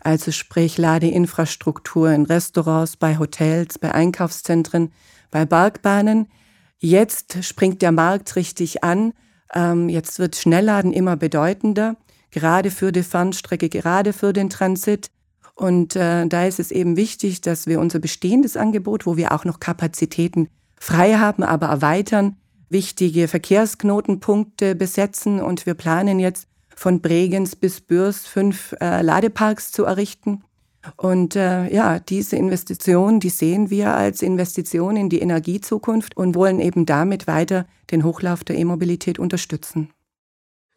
also 0.02 0.32
sprich 0.32 0.78
Ladeinfrastruktur 0.78 2.12
in 2.12 2.26
Restaurants, 2.26 2.96
bei 2.96 3.18
Hotels, 3.18 3.80
bei 3.80 3.92
Einkaufszentren, 3.92 4.92
bei 5.32 5.46
Bergbahnen. 5.46 6.28
Jetzt 6.78 7.44
springt 7.44 7.82
der 7.82 7.92
Markt 7.92 8.36
richtig 8.36 8.84
an. 8.84 9.14
Ähm, 9.52 9.90
jetzt 9.90 10.20
wird 10.20 10.36
Schnellladen 10.36 10.94
immer 10.94 11.16
bedeutender, 11.18 11.98
gerade 12.30 12.70
für 12.70 12.92
die 12.92 13.02
Fernstrecke, 13.02 13.68
gerade 13.68 14.14
für 14.14 14.32
den 14.32 14.52
Transit. 14.52 15.10
Und 15.56 15.96
äh, 15.96 16.28
da 16.28 16.46
ist 16.46 16.60
es 16.60 16.72
eben 16.72 16.96
wichtig, 16.96 17.42
dass 17.42 17.68
wir 17.68 17.80
unser 17.80 18.00
bestehendes 18.00 18.58
Angebot, 18.58 19.06
wo 19.06 19.18
wir 19.18 19.32
auch 19.32 19.46
noch 19.46 19.60
Kapazitäten 19.60 20.50
frei 20.80 21.16
haben, 21.16 21.44
aber 21.44 21.68
erweitern, 21.68 22.38
wichtige 22.70 23.28
Verkehrsknotenpunkte 23.28 24.76
besetzen. 24.76 25.40
Und 25.42 25.66
wir 25.66 25.76
planen 25.76 26.20
jetzt 26.20 26.48
von 26.76 27.02
Bregenz 27.02 27.56
bis 27.56 27.82
Bürs 27.82 28.26
fünf 28.26 28.76
äh, 28.82 29.02
Ladeparks 29.02 29.72
zu 29.72 29.86
errichten. 29.86 30.44
Und 30.98 31.36
äh, 31.36 31.74
ja, 31.74 32.00
diese 32.00 32.36
Investition, 32.36 33.20
die 33.20 33.30
sehen 33.30 33.70
wir 33.70 33.96
als 33.96 34.22
Investition 34.22 34.98
in 34.98 35.10
die 35.10 35.20
Energiezukunft 35.20 36.18
und 36.18 36.36
wollen 36.36 36.60
eben 36.60 36.86
damit 36.86 37.28
weiter 37.28 37.66
den 37.92 38.04
Hochlauf 38.04 38.44
der 38.44 38.58
E-Mobilität 38.58 39.18
unterstützen. 39.18 39.90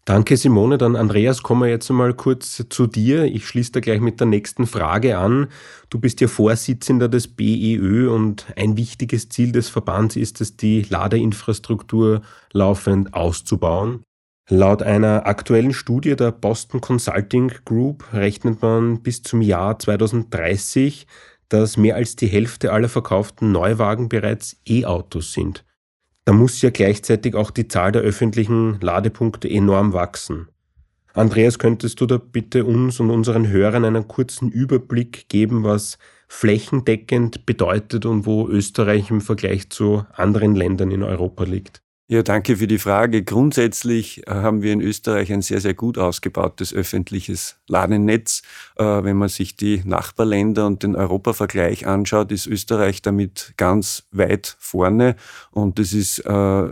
Danke, 0.06 0.36
Simone. 0.36 0.78
Dann 0.78 0.94
Andreas, 0.94 1.42
kommen 1.42 1.62
wir 1.62 1.68
jetzt 1.68 1.90
einmal 1.90 2.14
kurz 2.14 2.62
zu 2.68 2.86
dir. 2.86 3.24
Ich 3.24 3.48
schließe 3.48 3.72
da 3.72 3.80
gleich 3.80 4.00
mit 4.00 4.20
der 4.20 4.28
nächsten 4.28 4.68
Frage 4.68 5.18
an. 5.18 5.48
Du 5.90 5.98
bist 5.98 6.20
ja 6.20 6.28
Vorsitzender 6.28 7.08
des 7.08 7.26
BEÖ 7.26 8.08
und 8.08 8.46
ein 8.54 8.76
wichtiges 8.76 9.28
Ziel 9.28 9.50
des 9.50 9.68
Verbands 9.68 10.14
ist 10.14 10.40
es, 10.40 10.56
die 10.56 10.82
Ladeinfrastruktur 10.82 12.22
laufend 12.52 13.14
auszubauen. 13.14 14.04
Laut 14.48 14.80
einer 14.80 15.26
aktuellen 15.26 15.72
Studie 15.72 16.14
der 16.14 16.30
Boston 16.30 16.80
Consulting 16.80 17.50
Group 17.64 18.04
rechnet 18.12 18.62
man 18.62 19.02
bis 19.02 19.24
zum 19.24 19.42
Jahr 19.42 19.76
2030, 19.76 21.08
dass 21.48 21.76
mehr 21.76 21.96
als 21.96 22.14
die 22.14 22.28
Hälfte 22.28 22.72
aller 22.72 22.88
verkauften 22.88 23.50
Neuwagen 23.50 24.08
bereits 24.08 24.56
E-Autos 24.68 25.32
sind. 25.32 25.64
Da 26.26 26.32
muss 26.32 26.60
ja 26.60 26.70
gleichzeitig 26.70 27.36
auch 27.36 27.52
die 27.52 27.68
Zahl 27.68 27.92
der 27.92 28.02
öffentlichen 28.02 28.80
Ladepunkte 28.80 29.48
enorm 29.48 29.92
wachsen. 29.92 30.48
Andreas, 31.14 31.60
könntest 31.60 32.00
du 32.00 32.06
da 32.06 32.18
bitte 32.18 32.64
uns 32.64 32.98
und 32.98 33.10
unseren 33.10 33.48
Hörern 33.48 33.84
einen 33.84 34.08
kurzen 34.08 34.50
Überblick 34.50 35.28
geben, 35.28 35.62
was 35.62 35.98
flächendeckend 36.26 37.46
bedeutet 37.46 38.06
und 38.06 38.26
wo 38.26 38.48
Österreich 38.48 39.08
im 39.08 39.20
Vergleich 39.20 39.70
zu 39.70 40.04
anderen 40.12 40.56
Ländern 40.56 40.90
in 40.90 41.04
Europa 41.04 41.44
liegt? 41.44 41.85
Ja, 42.08 42.22
danke 42.22 42.56
für 42.58 42.68
die 42.68 42.78
Frage. 42.78 43.24
Grundsätzlich 43.24 44.24
äh, 44.28 44.30
haben 44.30 44.62
wir 44.62 44.72
in 44.72 44.80
Österreich 44.80 45.32
ein 45.32 45.42
sehr, 45.42 45.60
sehr 45.60 45.74
gut 45.74 45.98
ausgebautes 45.98 46.72
öffentliches 46.72 47.58
Ladennetz. 47.66 48.42
Äh, 48.76 48.84
wenn 48.84 49.16
man 49.16 49.28
sich 49.28 49.56
die 49.56 49.82
Nachbarländer 49.84 50.68
und 50.68 50.84
den 50.84 50.94
Europavergleich 50.94 51.88
anschaut, 51.88 52.30
ist 52.30 52.46
Österreich 52.46 53.02
damit 53.02 53.54
ganz 53.56 54.04
weit 54.12 54.56
vorne. 54.60 55.16
Und 55.50 55.80
das 55.80 55.92
ist 55.92 56.20
äh, 56.20 56.64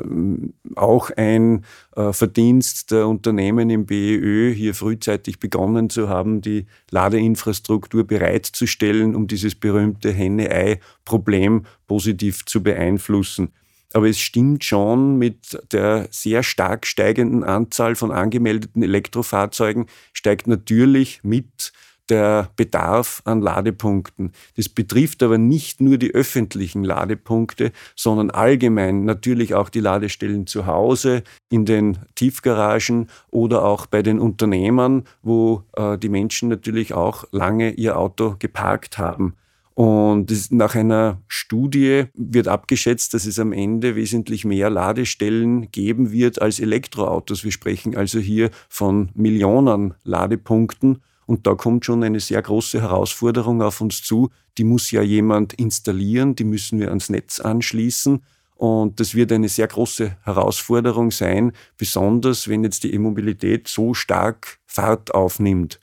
auch 0.76 1.10
ein 1.16 1.64
Verdienst 1.96 2.90
der 2.90 3.06
Unternehmen 3.06 3.70
im 3.70 3.86
BEÖ, 3.86 4.52
hier 4.52 4.74
frühzeitig 4.74 5.38
begonnen 5.38 5.90
zu 5.90 6.08
haben, 6.08 6.40
die 6.40 6.66
Ladeinfrastruktur 6.90 8.04
bereitzustellen, 8.04 9.14
um 9.14 9.28
dieses 9.28 9.54
berühmte 9.54 10.10
Henne-Ei-Problem 10.10 11.66
positiv 11.86 12.44
zu 12.46 12.64
beeinflussen. 12.64 13.52
Aber 13.94 14.08
es 14.08 14.20
stimmt 14.20 14.64
schon, 14.64 15.18
mit 15.18 15.56
der 15.72 16.08
sehr 16.10 16.42
stark 16.42 16.84
steigenden 16.84 17.44
Anzahl 17.44 17.94
von 17.94 18.10
angemeldeten 18.10 18.82
Elektrofahrzeugen 18.82 19.86
steigt 20.12 20.48
natürlich 20.48 21.20
mit 21.22 21.72
der 22.08 22.50
Bedarf 22.56 23.22
an 23.24 23.40
Ladepunkten. 23.40 24.32
Das 24.56 24.68
betrifft 24.68 25.22
aber 25.22 25.38
nicht 25.38 25.80
nur 25.80 25.96
die 25.96 26.12
öffentlichen 26.12 26.82
Ladepunkte, 26.82 27.70
sondern 27.94 28.30
allgemein 28.30 29.04
natürlich 29.04 29.54
auch 29.54 29.68
die 29.68 29.80
Ladestellen 29.80 30.48
zu 30.48 30.66
Hause, 30.66 31.22
in 31.48 31.64
den 31.64 31.98
Tiefgaragen 32.16 33.08
oder 33.30 33.64
auch 33.64 33.86
bei 33.86 34.02
den 34.02 34.18
Unternehmern, 34.18 35.04
wo 35.22 35.62
äh, 35.76 35.96
die 35.98 36.08
Menschen 36.08 36.48
natürlich 36.48 36.94
auch 36.94 37.24
lange 37.30 37.70
ihr 37.70 37.96
Auto 37.96 38.34
geparkt 38.40 38.98
haben. 38.98 39.34
Und 39.74 40.52
nach 40.52 40.76
einer 40.76 41.20
Studie 41.26 42.04
wird 42.14 42.46
abgeschätzt, 42.46 43.12
dass 43.12 43.26
es 43.26 43.40
am 43.40 43.52
Ende 43.52 43.96
wesentlich 43.96 44.44
mehr 44.44 44.70
Ladestellen 44.70 45.70
geben 45.72 46.12
wird 46.12 46.40
als 46.40 46.60
Elektroautos. 46.60 47.42
Wir 47.42 47.50
sprechen 47.50 47.96
also 47.96 48.20
hier 48.20 48.50
von 48.68 49.10
Millionen 49.14 49.94
Ladepunkten. 50.04 51.02
Und 51.26 51.46
da 51.46 51.54
kommt 51.54 51.84
schon 51.84 52.04
eine 52.04 52.20
sehr 52.20 52.40
große 52.40 52.80
Herausforderung 52.80 53.62
auf 53.62 53.80
uns 53.80 54.02
zu. 54.02 54.30
Die 54.58 54.64
muss 54.64 54.90
ja 54.92 55.02
jemand 55.02 55.54
installieren, 55.54 56.36
die 56.36 56.44
müssen 56.44 56.78
wir 56.78 56.88
ans 56.88 57.10
Netz 57.10 57.40
anschließen. 57.40 58.22
Und 58.54 59.00
das 59.00 59.16
wird 59.16 59.32
eine 59.32 59.48
sehr 59.48 59.66
große 59.66 60.16
Herausforderung 60.22 61.10
sein, 61.10 61.52
besonders 61.76 62.46
wenn 62.46 62.62
jetzt 62.62 62.84
die 62.84 62.94
E-Mobilität 62.94 63.66
so 63.66 63.94
stark 63.94 64.58
Fahrt 64.66 65.12
aufnimmt. 65.14 65.80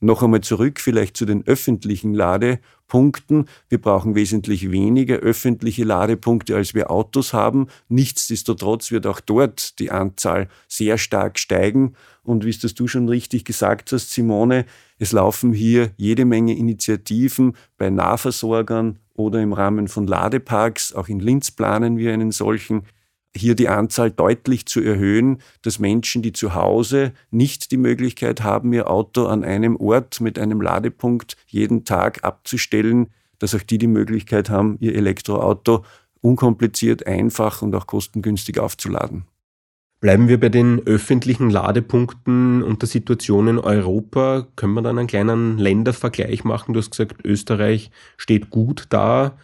Noch 0.00 0.22
einmal 0.22 0.42
zurück 0.42 0.80
vielleicht 0.80 1.16
zu 1.16 1.24
den 1.24 1.46
öffentlichen 1.46 2.14
Ladepunkten. 2.84 3.46
Wir 3.68 3.80
brauchen 3.80 4.14
wesentlich 4.14 4.70
weniger 4.70 5.16
öffentliche 5.16 5.84
Ladepunkte, 5.84 6.56
als 6.56 6.74
wir 6.74 6.90
Autos 6.90 7.32
haben. 7.32 7.66
Nichtsdestotrotz 7.88 8.90
wird 8.90 9.06
auch 9.06 9.20
dort 9.20 9.78
die 9.78 9.90
Anzahl 9.90 10.48
sehr 10.68 10.98
stark 10.98 11.38
steigen. 11.38 11.94
Und 12.22 12.44
wie 12.44 12.50
es 12.50 12.60
das 12.60 12.74
du 12.74 12.86
schon 12.86 13.08
richtig 13.08 13.44
gesagt 13.44 13.92
hast, 13.92 14.12
Simone, 14.12 14.64
es 14.98 15.12
laufen 15.12 15.52
hier 15.52 15.90
jede 15.96 16.24
Menge 16.24 16.56
Initiativen 16.56 17.56
bei 17.78 17.90
Nahversorgern 17.90 18.98
oder 19.14 19.42
im 19.42 19.52
Rahmen 19.52 19.88
von 19.88 20.06
Ladeparks. 20.06 20.92
Auch 20.92 21.08
in 21.08 21.20
Linz 21.20 21.50
planen 21.50 21.98
wir 21.98 22.12
einen 22.12 22.30
solchen 22.30 22.82
hier 23.36 23.54
die 23.54 23.68
Anzahl 23.68 24.10
deutlich 24.10 24.66
zu 24.66 24.80
erhöhen, 24.80 25.38
dass 25.62 25.78
Menschen, 25.78 26.22
die 26.22 26.32
zu 26.32 26.54
Hause 26.54 27.12
nicht 27.30 27.70
die 27.72 27.76
Möglichkeit 27.76 28.42
haben, 28.42 28.72
ihr 28.72 28.90
Auto 28.90 29.26
an 29.26 29.44
einem 29.44 29.76
Ort 29.76 30.20
mit 30.20 30.38
einem 30.38 30.60
Ladepunkt 30.60 31.36
jeden 31.46 31.84
Tag 31.84 32.24
abzustellen, 32.24 33.08
dass 33.38 33.54
auch 33.54 33.62
die 33.62 33.78
die 33.78 33.86
Möglichkeit 33.88 34.50
haben, 34.50 34.76
ihr 34.80 34.94
Elektroauto 34.94 35.84
unkompliziert, 36.20 37.06
einfach 37.06 37.60
und 37.60 37.74
auch 37.74 37.86
kostengünstig 37.86 38.58
aufzuladen. 38.58 39.24
Bleiben 40.00 40.28
wir 40.28 40.38
bei 40.38 40.50
den 40.50 40.86
öffentlichen 40.86 41.48
Ladepunkten 41.50 42.62
und 42.62 42.82
der 42.82 42.88
Situation 42.88 43.48
in 43.48 43.58
Europa. 43.58 44.46
Können 44.54 44.74
wir 44.74 44.82
dann 44.82 44.98
einen 44.98 45.08
kleinen 45.08 45.58
Ländervergleich 45.58 46.44
machen? 46.44 46.74
Du 46.74 46.78
hast 46.78 46.90
gesagt, 46.90 47.24
Österreich 47.24 47.90
steht 48.16 48.50
gut 48.50 48.84
da. 48.90 49.38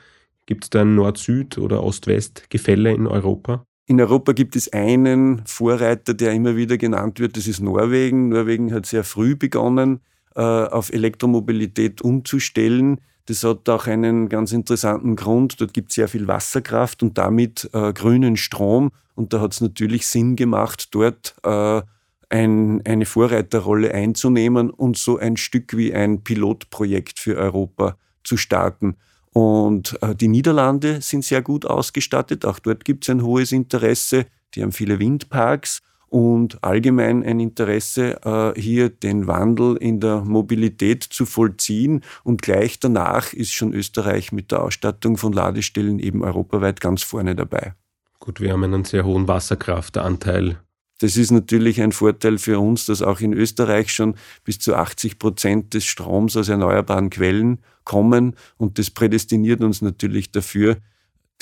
Gibt 0.45 0.65
es 0.65 0.71
da 0.71 0.83
ein 0.83 0.97
Nord-Süd- 0.97 1.59
oder 1.59 1.83
Ost-West-Gefälle 1.83 2.93
in 2.93 3.07
Europa? 3.07 3.65
In 3.87 4.01
Europa 4.01 4.33
gibt 4.33 4.55
es 4.55 4.73
einen 4.73 5.43
Vorreiter, 5.47 6.15
der 6.15 6.33
immer 6.33 6.57
wieder 6.57 6.79
genannt 6.79 7.19
wird, 7.19 7.37
das 7.37 7.47
ist 7.47 7.61
Norwegen. 7.61 8.29
Norwegen 8.29 8.73
hat 8.73 8.87
sehr 8.87 9.05
früh 9.05 9.35
begonnen, 9.35 10.01
äh, 10.37 10.41
auf 10.41 10.93
Elektromobilität 10.93 12.01
umzustellen. 12.01 13.01
Das 13.27 13.45
hat 13.45 13.69
auch 13.69 13.87
einen 13.87 14.29
ganz 14.29 14.53
interessanten 14.53 15.17
Grund. 15.17 15.61
Dort 15.61 15.75
gibt 15.75 15.91
es 15.91 15.97
sehr 15.97 16.09
viel 16.09 16.27
Wasserkraft 16.29 17.03
und 17.03 17.19
damit 17.19 17.69
äh, 17.73 17.93
grünen 17.93 18.37
Strom. 18.37 18.91
Und 19.15 19.33
da 19.33 19.41
hat 19.41 19.53
es 19.53 19.61
natürlich 19.61 20.07
Sinn 20.07 20.37
gemacht, 20.37 20.89
dort 20.95 21.35
äh, 21.43 21.83
ein, 22.31 22.81
eine 22.87 23.07
Vorreiterrolle 23.07 23.93
einzunehmen 23.93 24.71
und 24.71 24.97
so 24.97 25.19
ein 25.19 25.37
Stück 25.37 25.77
wie 25.77 25.93
ein 25.93 26.23
Pilotprojekt 26.23 27.19
für 27.19 27.37
Europa 27.37 27.97
zu 28.25 28.37
starten. 28.37 28.97
Und 29.33 29.97
äh, 30.03 30.15
die 30.15 30.29
Niederlande 30.29 31.01
sind 31.01 31.25
sehr 31.25 31.43
gut 31.43 31.65
ausgestattet. 31.65 32.45
Auch 32.45 32.59
dort 32.59 32.85
gibt 32.85 33.05
es 33.05 33.11
ein 33.11 33.23
hohes 33.23 33.53
Interesse. 33.53 34.27
Die 34.55 34.63
haben 34.63 34.73
viele 34.73 34.99
Windparks 34.99 35.83
und 36.09 36.63
allgemein 36.65 37.23
ein 37.25 37.39
Interesse, 37.39 38.21
äh, 38.25 38.61
hier 38.61 38.89
den 38.89 39.29
Wandel 39.29 39.77
in 39.77 40.01
der 40.01 40.23
Mobilität 40.23 41.05
zu 41.05 41.25
vollziehen. 41.25 42.03
Und 42.25 42.43
gleich 42.43 42.81
danach 42.81 43.33
ist 43.33 43.53
schon 43.53 43.73
Österreich 43.73 44.33
mit 44.33 44.51
der 44.51 44.63
Ausstattung 44.63 45.17
von 45.17 45.33
Ladestellen 45.33 46.01
eben 46.01 46.25
europaweit 46.25 46.81
ganz 46.81 47.05
vorne 47.05 47.37
dabei. 47.37 47.75
Gut, 48.19 48.41
wir 48.41 48.53
haben 48.53 48.65
einen 48.65 48.85
sehr 48.85 49.05
hohen 49.05 49.29
Wasserkraftanteil 49.29 50.59
das 51.01 51.17
ist 51.17 51.31
natürlich 51.31 51.81
ein 51.81 51.93
Vorteil 51.93 52.37
für 52.39 52.59
uns, 52.61 52.85
dass 52.85 53.01
auch 53.01 53.21
in 53.21 53.33
Österreich 53.33 53.91
schon 53.91 54.17
bis 54.45 54.59
zu 54.59 54.75
80 54.75 55.19
Prozent 55.19 55.75
des 55.75 55.87
Stroms 55.87 56.37
aus 56.37 56.49
erneuerbaren 56.49 57.09
Quellen 57.09 57.61
kommen. 57.91 58.37
Und 58.57 58.79
das 58.79 58.89
prädestiniert 58.89 59.63
uns 59.63 59.83
natürlich 59.83 60.31
dafür, 60.31 60.77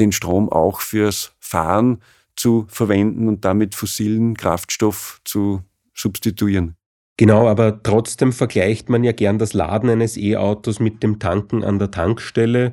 den 0.01 0.13
Strom 0.13 0.49
auch 0.49 0.81
fürs 0.81 1.33
Fahren 1.41 1.99
zu 2.37 2.65
verwenden 2.69 3.29
und 3.29 3.45
damit 3.45 3.75
fossilen 3.75 4.35
Kraftstoff 4.35 5.21
zu 5.25 5.61
substituieren. 5.93 6.75
Genau, 7.19 7.49
aber 7.49 7.83
trotzdem 7.83 8.33
vergleicht 8.33 8.89
man 8.89 9.05
ja 9.05 9.13
gern 9.13 9.39
das 9.39 9.53
Laden 9.53 9.91
eines 9.91 10.17
E-Autos 10.17 10.81
mit 10.81 11.03
dem 11.03 11.19
Tanken 11.19 11.65
an 11.65 11.79
der 11.79 11.91
Tankstelle. 11.91 12.73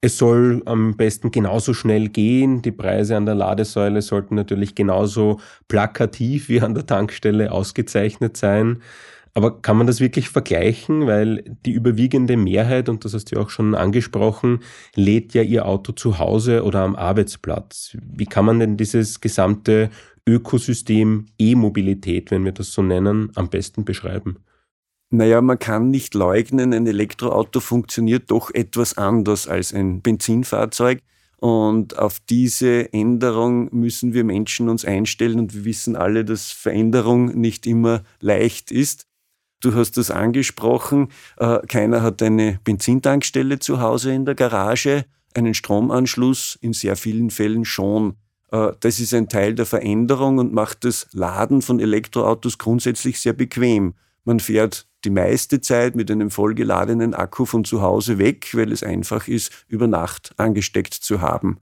Es 0.00 0.18
soll 0.18 0.62
am 0.64 0.96
besten 0.96 1.30
genauso 1.30 1.74
schnell 1.74 2.08
gehen. 2.08 2.60
Die 2.62 2.72
Preise 2.72 3.16
an 3.16 3.26
der 3.26 3.36
Ladesäule 3.36 4.02
sollten 4.02 4.34
natürlich 4.34 4.74
genauso 4.74 5.38
plakativ 5.68 6.48
wie 6.48 6.60
an 6.60 6.74
der 6.74 6.86
Tankstelle 6.86 7.52
ausgezeichnet 7.52 8.36
sein. 8.36 8.82
Aber 9.34 9.62
kann 9.62 9.78
man 9.78 9.86
das 9.86 10.00
wirklich 10.00 10.28
vergleichen? 10.28 11.06
Weil 11.06 11.56
die 11.64 11.72
überwiegende 11.72 12.36
Mehrheit, 12.36 12.88
und 12.88 13.04
das 13.04 13.14
hast 13.14 13.32
du 13.32 13.40
auch 13.40 13.48
schon 13.48 13.74
angesprochen, 13.74 14.60
lädt 14.94 15.32
ja 15.32 15.42
ihr 15.42 15.66
Auto 15.66 15.92
zu 15.92 16.18
Hause 16.18 16.64
oder 16.64 16.80
am 16.80 16.96
Arbeitsplatz. 16.96 17.96
Wie 18.02 18.26
kann 18.26 18.44
man 18.44 18.60
denn 18.60 18.76
dieses 18.76 19.20
gesamte 19.20 19.90
Ökosystem 20.26 21.26
E-Mobilität, 21.38 22.30
wenn 22.30 22.44
wir 22.44 22.52
das 22.52 22.72
so 22.72 22.82
nennen, 22.82 23.30
am 23.34 23.48
besten 23.48 23.84
beschreiben? 23.84 24.38
Naja, 25.10 25.42
man 25.42 25.58
kann 25.58 25.90
nicht 25.90 26.14
leugnen, 26.14 26.72
ein 26.72 26.86
Elektroauto 26.86 27.60
funktioniert 27.60 28.30
doch 28.30 28.50
etwas 28.52 28.96
anders 28.96 29.46
als 29.46 29.74
ein 29.74 30.00
Benzinfahrzeug. 30.00 31.00
Und 31.36 31.98
auf 31.98 32.20
diese 32.20 32.92
Änderung 32.92 33.68
müssen 33.74 34.14
wir 34.14 34.24
Menschen 34.24 34.68
uns 34.68 34.84
einstellen 34.84 35.40
und 35.40 35.54
wir 35.54 35.64
wissen 35.64 35.96
alle, 35.96 36.24
dass 36.24 36.52
Veränderung 36.52 37.38
nicht 37.38 37.66
immer 37.66 38.04
leicht 38.20 38.70
ist. 38.70 39.06
Du 39.62 39.76
hast 39.76 39.96
das 39.96 40.10
angesprochen, 40.10 41.08
äh, 41.38 41.60
keiner 41.68 42.02
hat 42.02 42.20
eine 42.20 42.58
Benzintankstelle 42.64 43.60
zu 43.60 43.80
Hause 43.80 44.12
in 44.12 44.24
der 44.24 44.34
Garage, 44.34 45.04
einen 45.34 45.54
Stromanschluss 45.54 46.58
in 46.60 46.72
sehr 46.72 46.96
vielen 46.96 47.30
Fällen 47.30 47.64
schon. 47.64 48.16
Äh, 48.50 48.72
das 48.80 48.98
ist 48.98 49.14
ein 49.14 49.28
Teil 49.28 49.54
der 49.54 49.64
Veränderung 49.64 50.38
und 50.38 50.52
macht 50.52 50.84
das 50.84 51.06
Laden 51.12 51.62
von 51.62 51.78
Elektroautos 51.78 52.58
grundsätzlich 52.58 53.20
sehr 53.20 53.34
bequem. 53.34 53.94
Man 54.24 54.40
fährt 54.40 54.88
die 55.04 55.10
meiste 55.10 55.60
Zeit 55.60 55.94
mit 55.94 56.10
einem 56.10 56.30
vollgeladenen 56.30 57.14
Akku 57.14 57.44
von 57.44 57.64
zu 57.64 57.82
Hause 57.82 58.18
weg, 58.18 58.48
weil 58.54 58.72
es 58.72 58.82
einfach 58.82 59.28
ist, 59.28 59.64
über 59.68 59.86
Nacht 59.86 60.34
angesteckt 60.38 60.94
zu 60.94 61.20
haben. 61.20 61.58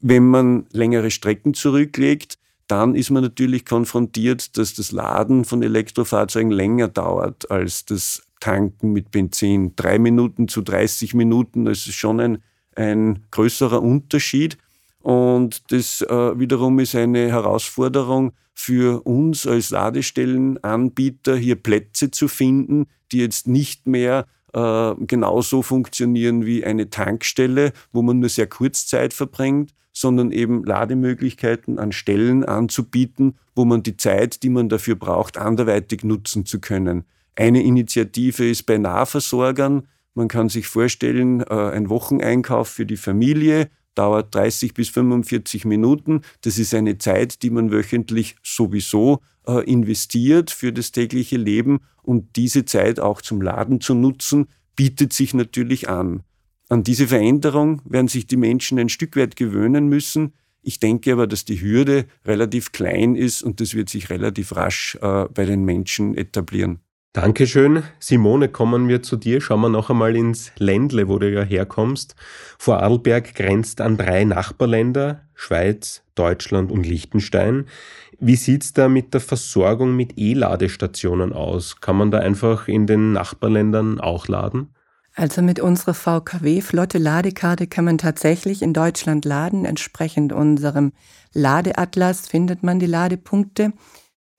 Wenn 0.00 0.24
man 0.24 0.66
längere 0.72 1.10
Strecken 1.10 1.52
zurücklegt, 1.52 2.38
dann 2.66 2.94
ist 2.94 3.10
man 3.10 3.22
natürlich 3.22 3.64
konfrontiert, 3.64 4.56
dass 4.56 4.74
das 4.74 4.92
Laden 4.92 5.44
von 5.44 5.62
Elektrofahrzeugen 5.62 6.50
länger 6.50 6.88
dauert 6.88 7.50
als 7.50 7.84
das 7.84 8.22
Tanken 8.40 8.92
mit 8.92 9.10
Benzin. 9.10 9.74
Drei 9.76 9.98
Minuten 9.98 10.48
zu 10.48 10.62
30 10.62 11.14
Minuten, 11.14 11.64
das 11.66 11.86
ist 11.86 11.94
schon 11.94 12.20
ein, 12.20 12.42
ein 12.74 13.24
größerer 13.30 13.82
Unterschied. 13.82 14.58
Und 15.00 15.70
das 15.72 16.00
äh, 16.00 16.38
wiederum 16.38 16.78
ist 16.78 16.94
eine 16.94 17.28
Herausforderung 17.28 18.32
für 18.54 19.04
uns 19.06 19.46
als 19.46 19.70
Ladestellenanbieter, 19.70 21.36
hier 21.36 21.56
Plätze 21.56 22.10
zu 22.10 22.28
finden, 22.28 22.86
die 23.12 23.18
jetzt 23.18 23.46
nicht 23.46 23.86
mehr 23.86 24.26
äh, 24.54 24.94
genauso 25.00 25.62
funktionieren 25.62 26.46
wie 26.46 26.64
eine 26.64 26.88
Tankstelle, 26.88 27.72
wo 27.92 28.02
man 28.02 28.20
nur 28.20 28.28
sehr 28.28 28.46
kurz 28.46 28.86
Zeit 28.86 29.12
verbringt, 29.12 29.74
sondern 29.94 30.32
eben 30.32 30.64
Lademöglichkeiten 30.64 31.78
an 31.78 31.92
Stellen 31.92 32.44
anzubieten, 32.44 33.38
wo 33.54 33.64
man 33.64 33.82
die 33.82 33.96
Zeit, 33.96 34.42
die 34.42 34.50
man 34.50 34.68
dafür 34.68 34.96
braucht, 34.96 35.38
anderweitig 35.38 36.04
nutzen 36.04 36.44
zu 36.44 36.60
können. 36.60 37.04
Eine 37.36 37.62
Initiative 37.62 38.48
ist 38.48 38.64
bei 38.64 38.76
Nahversorgern. 38.76 39.86
Man 40.14 40.28
kann 40.28 40.48
sich 40.48 40.66
vorstellen, 40.66 41.40
äh, 41.40 41.54
ein 41.54 41.88
Wocheneinkauf 41.88 42.68
für 42.68 42.86
die 42.86 42.96
Familie, 42.96 43.70
dauert 43.94 44.34
30 44.34 44.74
bis 44.74 44.88
45 44.88 45.64
Minuten. 45.64 46.22
Das 46.42 46.58
ist 46.58 46.74
eine 46.74 46.98
Zeit, 46.98 47.42
die 47.42 47.50
man 47.50 47.70
wöchentlich 47.70 48.36
sowieso 48.42 49.20
äh, 49.46 49.64
investiert 49.70 50.50
für 50.50 50.72
das 50.72 50.90
tägliche 50.90 51.36
Leben 51.36 51.80
und 52.02 52.36
diese 52.36 52.64
Zeit 52.64 52.98
auch 52.98 53.22
zum 53.22 53.40
Laden 53.40 53.80
zu 53.80 53.94
nutzen, 53.94 54.48
bietet 54.76 55.12
sich 55.12 55.34
natürlich 55.34 55.88
an. 55.88 56.24
An 56.68 56.82
diese 56.82 57.08
Veränderung 57.08 57.82
werden 57.84 58.08
sich 58.08 58.26
die 58.26 58.36
Menschen 58.36 58.78
ein 58.78 58.88
Stück 58.88 59.16
weit 59.16 59.36
gewöhnen 59.36 59.88
müssen. 59.88 60.32
Ich 60.62 60.80
denke 60.80 61.12
aber, 61.12 61.26
dass 61.26 61.44
die 61.44 61.60
Hürde 61.60 62.06
relativ 62.24 62.72
klein 62.72 63.16
ist 63.16 63.42
und 63.42 63.60
das 63.60 63.74
wird 63.74 63.90
sich 63.90 64.08
relativ 64.08 64.56
rasch 64.56 64.96
äh, 65.02 65.26
bei 65.26 65.44
den 65.44 65.64
Menschen 65.64 66.16
etablieren. 66.16 66.78
Dankeschön. 67.12 67.84
Simone, 68.00 68.48
kommen 68.48 68.88
wir 68.88 69.02
zu 69.02 69.16
dir. 69.16 69.40
Schauen 69.40 69.60
wir 69.60 69.68
noch 69.68 69.88
einmal 69.88 70.16
ins 70.16 70.50
Ländle, 70.58 71.06
wo 71.06 71.18
du 71.20 71.30
ja 71.30 71.42
herkommst. 71.42 72.16
Vorarlberg 72.58 73.36
grenzt 73.36 73.80
an 73.80 73.96
drei 73.96 74.24
Nachbarländer, 74.24 75.22
Schweiz, 75.34 76.02
Deutschland 76.16 76.72
und 76.72 76.84
Liechtenstein. 76.84 77.66
Wie 78.18 78.34
sieht's 78.34 78.72
da 78.72 78.88
mit 78.88 79.14
der 79.14 79.20
Versorgung 79.20 79.94
mit 79.94 80.14
E-Ladestationen 80.16 81.32
aus? 81.32 81.80
Kann 81.80 81.96
man 81.96 82.10
da 82.10 82.18
einfach 82.18 82.66
in 82.66 82.88
den 82.88 83.12
Nachbarländern 83.12 84.00
auch 84.00 84.26
laden? 84.26 84.74
Also 85.14 85.42
mit 85.42 85.60
unserer 85.60 85.94
VKW 85.94 86.60
Flotte 86.60 86.98
Ladekarte 86.98 87.68
kann 87.68 87.84
man 87.84 87.98
tatsächlich 87.98 88.62
in 88.62 88.72
Deutschland 88.72 89.24
laden. 89.24 89.64
Entsprechend 89.64 90.32
unserem 90.32 90.92
Ladeatlas 91.32 92.26
findet 92.26 92.64
man 92.64 92.80
die 92.80 92.86
Ladepunkte. 92.86 93.72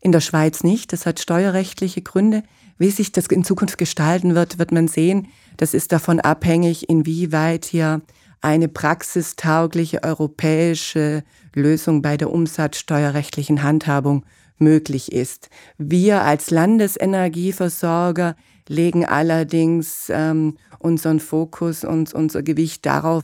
In 0.02 0.12
der 0.12 0.20
Schweiz 0.20 0.64
nicht. 0.64 0.92
Das 0.92 1.06
hat 1.06 1.22
steuerrechtliche 1.22 2.02
Gründe. 2.02 2.44
Wie 2.78 2.92
sich 2.92 3.14
das 3.14 3.28
in 3.28 3.46
Zukunft 3.46 3.78
gestalten 3.78 4.36
wird, 4.36 4.60
wird 4.60 4.74
man 4.74 4.90
sehen. 4.90 5.30
Das 5.56 5.74
ist 5.74 5.94
davon 5.94 6.20
abhängig, 6.20 6.90
inwieweit 6.90 7.64
hier 7.64 8.02
eine 8.42 8.68
praxistaugliche 8.68 10.04
europäische 10.04 11.24
Lösung 11.56 12.02
bei 12.02 12.18
der 12.18 12.32
umsatzsteuerrechtlichen 12.32 13.64
Handhabung 13.64 14.26
möglich 14.58 15.14
ist. 15.14 15.50
Wir 15.78 16.24
als 16.24 16.52
Landesenergieversorger 16.52 18.36
legen 18.68 19.06
allerdings 19.06 20.10
ähm, 20.10 20.58
unseren 20.80 21.20
Fokus 21.20 21.84
und 21.84 22.14
unser 22.14 22.44
Gewicht 22.44 22.86
darauf, 22.86 23.24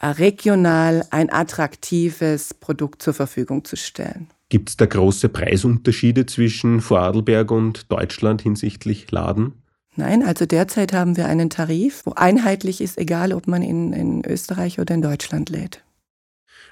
äh, 0.00 0.06
regional 0.06 1.04
ein 1.10 1.32
attraktives 1.32 2.54
Produkt 2.54 3.02
zur 3.02 3.14
Verfügung 3.14 3.64
zu 3.64 3.76
stellen. 3.76 4.28
Gibt 4.48 4.70
es 4.70 4.76
da 4.76 4.86
große 4.86 5.28
Preisunterschiede 5.28 6.24
zwischen 6.26 6.80
Vorarlberg 6.80 7.50
und 7.50 7.92
Deutschland 7.92 8.42
hinsichtlich 8.42 9.10
Laden? 9.10 9.52
Nein, 9.96 10.22
also 10.22 10.46
derzeit 10.46 10.92
haben 10.92 11.16
wir 11.16 11.26
einen 11.26 11.50
Tarif, 11.50 12.02
wo 12.04 12.12
einheitlich 12.12 12.80
ist, 12.80 12.98
egal 12.98 13.32
ob 13.32 13.48
man 13.48 13.62
in, 13.62 13.92
in 13.92 14.24
Österreich 14.24 14.78
oder 14.78 14.94
in 14.94 15.02
Deutschland 15.02 15.50
lädt. 15.50 15.82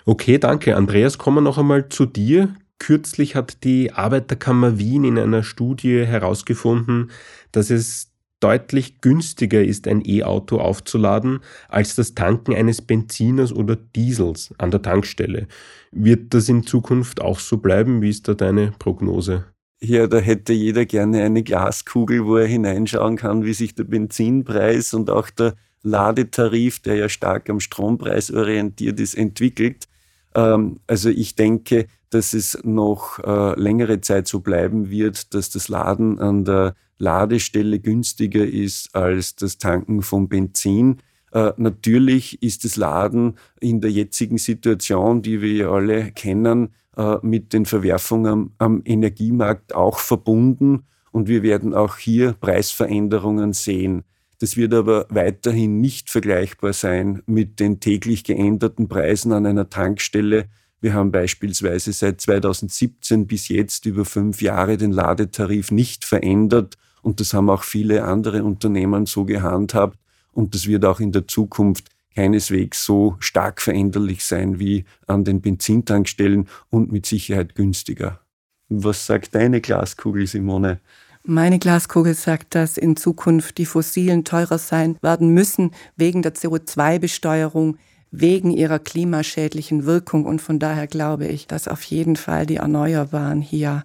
Okay, 0.05 0.39
danke. 0.39 0.77
Andreas, 0.77 1.19
kommen 1.19 1.39
wir 1.39 1.41
noch 1.41 1.59
einmal 1.59 1.89
zu 1.89 2.07
dir. 2.07 2.55
Kürzlich 2.79 3.35
hat 3.35 3.65
die 3.65 3.93
Arbeiterkammer 3.93 4.79
Wien 4.79 5.05
in 5.05 5.19
einer 5.19 5.43
Studie 5.43 6.05
herausgefunden, 6.05 7.11
dass 7.53 7.71
es 7.71 8.13
deutlich 8.41 9.01
günstiger 9.01 9.65
ist, 9.65 9.89
ein 9.89 10.03
E-Auto 10.05 10.59
aufzuladen, 10.59 11.41
als 11.69 11.97
das 11.97 12.15
Tanken 12.15 12.55
eines 12.55 12.83
Benziners 12.83 13.53
oder 13.53 13.77
Diesels 13.77 14.55
an 14.59 14.71
der 14.71 14.83
Tankstelle. 14.83 15.49
Wird 15.91 16.35
das 16.35 16.49
in 16.49 16.63
Zukunft 16.65 17.23
auch 17.23 17.39
so 17.39 17.57
bleiben? 17.57 18.03
Wie 18.03 18.11
ist 18.11 18.29
da 18.29 18.35
deine 18.35 18.73
Prognose? 18.79 19.47
Ja, 19.81 20.07
da 20.07 20.19
hätte 20.19 20.53
jeder 20.53 20.87
gerne 20.87 21.23
eine 21.23 21.43
Glaskugel, 21.43 22.25
wo 22.27 22.37
er 22.37 22.47
hineinschauen 22.47 23.17
kann, 23.17 23.45
wie 23.45 23.55
sich 23.55 23.75
der 23.75 23.85
Benzinpreis 23.85 24.95
und 24.95 25.11
auch 25.11 25.31
der 25.31 25.55
Ladetarif, 25.83 26.81
der 26.81 26.97
ja 26.97 27.09
stark 27.09 27.49
am 27.51 27.61
Strompreis 27.61 28.31
orientiert 28.31 28.99
ist, 29.01 29.15
entwickelt. 29.15 29.87
Ähm, 30.35 30.81
also 30.87 31.11
ich 31.11 31.37
denke, 31.37 31.87
dass 32.11 32.35
es 32.35 32.59
noch 32.63 33.19
äh, 33.21 33.59
längere 33.61 34.01
Zeit 34.01 34.29
so 34.29 34.41
bleiben 34.41 34.91
wird, 34.91 35.35
dass 35.35 35.51
das 35.51 35.69
Laden 35.69 36.19
an 36.19 36.45
der 36.45 36.75
Ladestelle 36.99 37.79
günstiger 37.79 38.45
ist 38.47 38.95
als 38.95 39.37
das 39.37 39.59
Tanken 39.59 40.03
von 40.03 40.29
Benzin. 40.29 40.99
Äh, 41.33 41.53
natürlich 41.57 42.43
ist 42.43 42.65
das 42.65 42.77
Laden 42.77 43.39
in 43.61 43.81
der 43.81 43.91
jetzigen 43.91 44.39
Situation, 44.39 45.23
die 45.23 45.43
wir 45.43 45.53
ja 45.53 45.71
alle 45.71 46.13
kennen, 46.13 46.71
äh, 46.97 47.17
mit 47.23 47.53
den 47.53 47.67
Verwerfungen 47.67 48.27
am, 48.27 48.51
am 48.59 48.83
Energiemarkt 48.85 49.75
auch 49.75 49.99
verbunden. 49.99 50.87
Und 51.13 51.29
wir 51.29 51.43
werden 51.43 51.75
auch 51.75 51.97
hier 51.97 52.33
Preisveränderungen 52.33 53.53
sehen. 53.53 54.05
Das 54.39 54.57
wird 54.57 54.75
aber 54.75 55.07
weiterhin 55.09 55.81
nicht 55.81 56.11
vergleichbar 56.11 56.73
sein 56.73 57.23
mit 57.27 57.59
den 57.59 57.81
täglich 57.81 58.23
geänderten 58.23 58.89
Preisen 58.89 59.33
an 59.33 59.47
einer 59.47 59.71
Tankstelle. 59.71 60.47
Wir 60.81 60.95
haben 60.95 61.11
beispielsweise 61.11 61.93
seit 61.93 62.21
2017 62.21 63.27
bis 63.27 63.49
jetzt 63.49 63.87
über 63.87 64.05
fünf 64.05 64.43
Jahre 64.43 64.77
den 64.77 64.93
Ladetarif 64.93 65.71
nicht 65.71 66.05
verändert 66.05 66.77
und 67.03 67.21
das 67.21 67.35
haben 67.35 67.51
auch 67.51 67.65
viele 67.65 68.05
andere 68.05 68.45
Unternehmen 68.45 69.07
so 69.07 69.25
gehandhabt 69.25 69.99
und 70.33 70.55
das 70.55 70.67
wird 70.67 70.85
auch 70.85 71.01
in 71.01 71.13
der 71.13 71.27
Zukunft 71.27 71.89
keineswegs 72.15 72.85
so 72.85 73.17
stark 73.21 73.61
veränderlich 73.61 74.25
sein 74.25 74.59
wie 74.59 74.85
an 75.07 75.25
den 75.25 75.41
Benzintankstellen 75.41 76.49
und 76.71 76.91
mit 76.91 77.07
Sicherheit 77.07 77.55
günstiger. 77.55 78.21
Was 78.69 79.07
sagt 79.07 79.35
deine 79.35 79.61
Glaskugel, 79.61 80.27
Simone? 80.27 80.81
Meine 81.23 81.59
Glaskugel 81.59 82.15
sagt, 82.15 82.55
dass 82.55 82.77
in 82.77 82.97
Zukunft 82.97 83.59
die 83.59 83.67
Fossilen 83.67 84.25
teurer 84.25 84.59
sein 84.59 84.97
werden 85.03 85.31
müssen 85.31 85.73
wegen 85.97 86.23
der 86.23 86.35
CO2-Besteuerung, 86.35 87.79
wegen 88.11 88.51
ihrer 88.51 88.79
klimaschädlichen 88.79 89.85
Wirkung. 89.85 90.25
Und 90.25 90.41
von 90.41 90.59
daher 90.59 90.87
glaube 90.87 91.27
ich, 91.27 91.47
dass 91.47 91.69
auf 91.69 91.83
jeden 91.83 92.17
Fall 92.17 92.47
die 92.47 92.57
Erneuerbaren 92.57 93.41
hier 93.41 93.85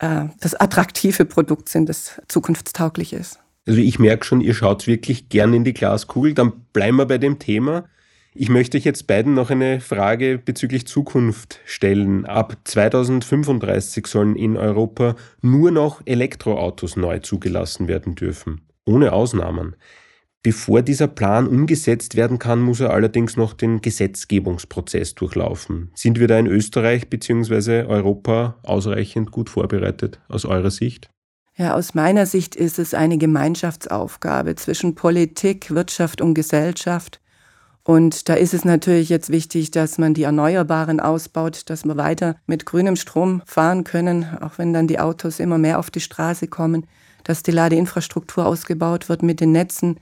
äh, 0.00 0.26
das 0.40 0.54
attraktive 0.54 1.24
Produkt 1.24 1.68
sind, 1.68 1.88
das 1.88 2.20
zukunftstauglich 2.28 3.12
ist. 3.12 3.40
Also 3.66 3.80
ich 3.80 3.98
merke 3.98 4.24
schon, 4.24 4.40
ihr 4.40 4.54
schaut 4.54 4.86
wirklich 4.86 5.28
gern 5.28 5.52
in 5.52 5.64
die 5.64 5.74
Glaskugel. 5.74 6.34
Dann 6.34 6.52
bleiben 6.72 6.96
wir 6.96 7.06
bei 7.06 7.18
dem 7.18 7.38
Thema. 7.38 7.84
Ich 8.34 8.48
möchte 8.48 8.78
euch 8.78 8.84
jetzt 8.84 9.06
beiden 9.06 9.34
noch 9.34 9.50
eine 9.50 9.80
Frage 9.80 10.38
bezüglich 10.38 10.86
Zukunft 10.86 11.60
stellen. 11.64 12.24
Ab 12.24 12.56
2035 12.64 14.06
sollen 14.06 14.36
in 14.36 14.56
Europa 14.56 15.16
nur 15.42 15.70
noch 15.70 16.02
Elektroautos 16.04 16.96
neu 16.96 17.18
zugelassen 17.18 17.88
werden 17.88 18.14
dürfen, 18.14 18.60
ohne 18.86 19.12
Ausnahmen. 19.12 19.74
Bevor 20.44 20.82
dieser 20.82 21.08
Plan 21.08 21.48
umgesetzt 21.48 22.14
werden 22.14 22.38
kann, 22.38 22.60
muss 22.60 22.80
er 22.80 22.90
allerdings 22.90 23.36
noch 23.36 23.54
den 23.54 23.80
Gesetzgebungsprozess 23.80 25.16
durchlaufen. 25.16 25.90
Sind 25.94 26.20
wir 26.20 26.28
da 26.28 26.38
in 26.38 26.46
Österreich 26.46 27.10
bzw. 27.10 27.82
Europa 27.82 28.56
ausreichend 28.62 29.32
gut 29.32 29.50
vorbereitet 29.50 30.20
aus 30.28 30.44
eurer 30.44 30.70
Sicht? 30.70 31.10
Ja, 31.56 31.74
aus 31.74 31.94
meiner 31.94 32.24
Sicht 32.24 32.54
ist 32.54 32.78
es 32.78 32.94
eine 32.94 33.18
Gemeinschaftsaufgabe 33.18 34.54
zwischen 34.54 34.94
Politik, 34.94 35.74
Wirtschaft 35.74 36.20
und 36.20 36.34
Gesellschaft. 36.34 37.20
Und 37.82 38.28
da 38.28 38.34
ist 38.34 38.54
es 38.54 38.64
natürlich 38.64 39.08
jetzt 39.08 39.30
wichtig, 39.30 39.72
dass 39.72 39.98
man 39.98 40.14
die 40.14 40.22
Erneuerbaren 40.22 41.00
ausbaut, 41.00 41.62
dass 41.68 41.84
wir 41.84 41.96
weiter 41.96 42.36
mit 42.46 42.64
grünem 42.64 42.94
Strom 42.94 43.42
fahren 43.44 43.82
können, 43.82 44.24
auch 44.40 44.58
wenn 44.58 44.72
dann 44.72 44.86
die 44.86 45.00
Autos 45.00 45.40
immer 45.40 45.58
mehr 45.58 45.80
auf 45.80 45.90
die 45.90 46.00
Straße 46.00 46.46
kommen, 46.46 46.86
dass 47.24 47.42
die 47.42 47.50
Ladeinfrastruktur 47.50 48.46
ausgebaut 48.46 49.08
wird 49.08 49.24
mit 49.24 49.40
den 49.40 49.50
Netzen, 49.50 49.98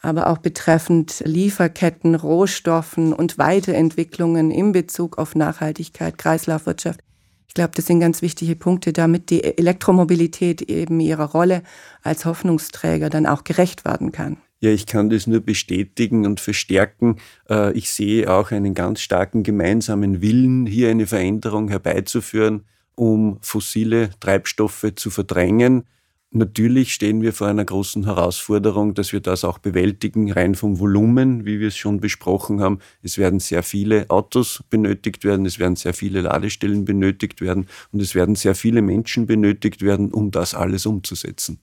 aber 0.00 0.28
auch 0.28 0.38
betreffend 0.38 1.22
Lieferketten, 1.24 2.14
Rohstoffen 2.14 3.12
und 3.12 3.38
Weiterentwicklungen 3.38 4.50
in 4.50 4.72
Bezug 4.72 5.18
auf 5.18 5.34
Nachhaltigkeit, 5.34 6.18
Kreislaufwirtschaft. 6.18 7.00
Ich 7.48 7.54
glaube, 7.54 7.72
das 7.74 7.86
sind 7.86 8.00
ganz 8.00 8.22
wichtige 8.22 8.54
Punkte, 8.54 8.92
damit 8.92 9.30
die 9.30 9.42
Elektromobilität 9.42 10.62
eben 10.62 11.00
ihrer 11.00 11.24
Rolle 11.24 11.62
als 12.02 12.24
Hoffnungsträger 12.24 13.10
dann 13.10 13.26
auch 13.26 13.42
gerecht 13.42 13.84
werden 13.84 14.12
kann. 14.12 14.36
Ja, 14.60 14.70
ich 14.70 14.86
kann 14.86 15.08
das 15.08 15.26
nur 15.26 15.40
bestätigen 15.40 16.26
und 16.26 16.40
verstärken. 16.40 17.16
Äh, 17.48 17.72
ich 17.72 17.90
sehe 17.90 18.30
auch 18.30 18.50
einen 18.50 18.74
ganz 18.74 19.00
starken 19.00 19.44
gemeinsamen 19.44 20.20
Willen, 20.20 20.66
hier 20.66 20.90
eine 20.90 21.06
Veränderung 21.06 21.68
herbeizuführen, 21.68 22.64
um 22.96 23.38
fossile 23.40 24.10
Treibstoffe 24.18 24.86
zu 24.96 25.10
verdrängen. 25.10 25.84
Natürlich 26.30 26.92
stehen 26.92 27.22
wir 27.22 27.32
vor 27.32 27.46
einer 27.46 27.64
großen 27.64 28.04
Herausforderung, 28.04 28.92
dass 28.92 29.14
wir 29.14 29.20
das 29.20 29.44
auch 29.44 29.56
bewältigen, 29.56 30.30
rein 30.30 30.54
vom 30.54 30.78
Volumen, 30.78 31.46
wie 31.46 31.58
wir 31.58 31.68
es 31.68 31.76
schon 31.76 32.00
besprochen 32.00 32.60
haben. 32.60 32.80
Es 33.02 33.16
werden 33.16 33.40
sehr 33.40 33.62
viele 33.62 34.10
Autos 34.10 34.62
benötigt 34.68 35.24
werden, 35.24 35.46
es 35.46 35.58
werden 35.58 35.76
sehr 35.76 35.94
viele 35.94 36.20
Ladestellen 36.20 36.84
benötigt 36.84 37.40
werden 37.40 37.66
und 37.92 38.02
es 38.02 38.14
werden 38.14 38.34
sehr 38.34 38.54
viele 38.54 38.82
Menschen 38.82 39.26
benötigt 39.26 39.80
werden, 39.80 40.12
um 40.12 40.30
das 40.30 40.54
alles 40.54 40.84
umzusetzen. 40.84 41.60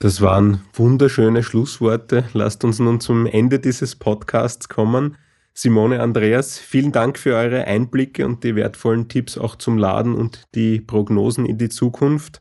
Das 0.00 0.20
waren 0.20 0.62
wunderschöne 0.72 1.44
Schlussworte. 1.44 2.24
Lasst 2.32 2.64
uns 2.64 2.80
nun 2.80 3.00
zum 3.00 3.26
Ende 3.26 3.60
dieses 3.60 3.94
Podcasts 3.94 4.68
kommen. 4.68 5.18
Simone, 5.54 6.00
Andreas, 6.00 6.58
vielen 6.58 6.90
Dank 6.90 7.16
für 7.18 7.36
eure 7.36 7.66
Einblicke 7.66 8.26
und 8.26 8.42
die 8.42 8.56
wertvollen 8.56 9.08
Tipps 9.08 9.38
auch 9.38 9.56
zum 9.56 9.78
Laden 9.78 10.14
und 10.14 10.44
die 10.54 10.80
Prognosen 10.80 11.46
in 11.46 11.58
die 11.58 11.68
Zukunft. 11.68 12.40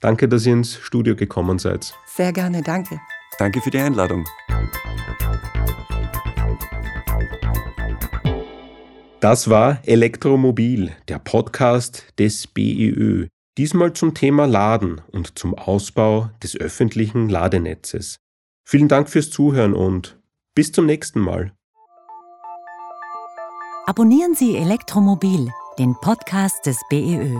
Danke, 0.00 0.28
dass 0.28 0.46
ihr 0.46 0.54
ins 0.54 0.76
Studio 0.76 1.14
gekommen 1.14 1.58
seid. 1.58 1.94
Sehr 2.06 2.32
gerne, 2.32 2.62
danke. 2.62 3.00
Danke 3.38 3.60
für 3.60 3.70
die 3.70 3.78
Einladung. 3.78 4.24
Das 9.20 9.50
war 9.50 9.80
Elektromobil, 9.86 10.92
der 11.08 11.18
Podcast 11.18 12.06
des 12.18 12.46
BEÖ. 12.46 13.26
Diesmal 13.58 13.92
zum 13.92 14.14
Thema 14.14 14.46
Laden 14.46 15.02
und 15.12 15.38
zum 15.38 15.54
Ausbau 15.54 16.30
des 16.42 16.56
öffentlichen 16.56 17.28
Ladenetzes. 17.28 18.16
Vielen 18.64 18.88
Dank 18.88 19.10
fürs 19.10 19.28
Zuhören 19.28 19.74
und 19.74 20.18
bis 20.54 20.72
zum 20.72 20.86
nächsten 20.86 21.20
Mal. 21.20 21.52
Abonnieren 23.84 24.34
Sie 24.34 24.56
Elektromobil, 24.56 25.50
den 25.78 25.94
Podcast 26.00 26.64
des 26.64 26.80
BEÖ. 26.88 27.36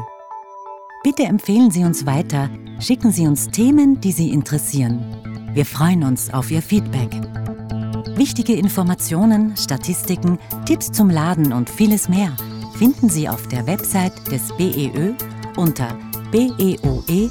Bitte 1.02 1.22
empfehlen 1.22 1.70
Sie 1.70 1.84
uns 1.84 2.04
weiter, 2.04 2.50
schicken 2.78 3.10
Sie 3.10 3.26
uns 3.26 3.48
Themen, 3.48 4.02
die 4.02 4.12
Sie 4.12 4.30
interessieren. 4.30 5.02
Wir 5.54 5.64
freuen 5.64 6.04
uns 6.04 6.30
auf 6.30 6.50
Ihr 6.50 6.60
Feedback. 6.60 7.10
Wichtige 8.18 8.52
Informationen, 8.52 9.56
Statistiken, 9.56 10.38
Tipps 10.66 10.92
zum 10.92 11.08
Laden 11.08 11.54
und 11.54 11.70
vieles 11.70 12.10
mehr 12.10 12.36
finden 12.76 13.08
Sie 13.08 13.30
auf 13.30 13.48
der 13.48 13.66
Website 13.66 14.30
des 14.30 14.52
BEÖ 14.58 15.14
unter 15.56 15.96
beoe.at. 16.30 17.30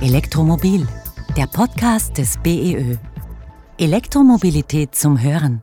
Elektromobil, 0.00 0.88
der 1.36 1.46
Podcast 1.46 2.18
des 2.18 2.36
BEÖ. 2.38 2.96
Elektromobilität 3.78 4.96
zum 4.96 5.22
Hören. 5.22 5.62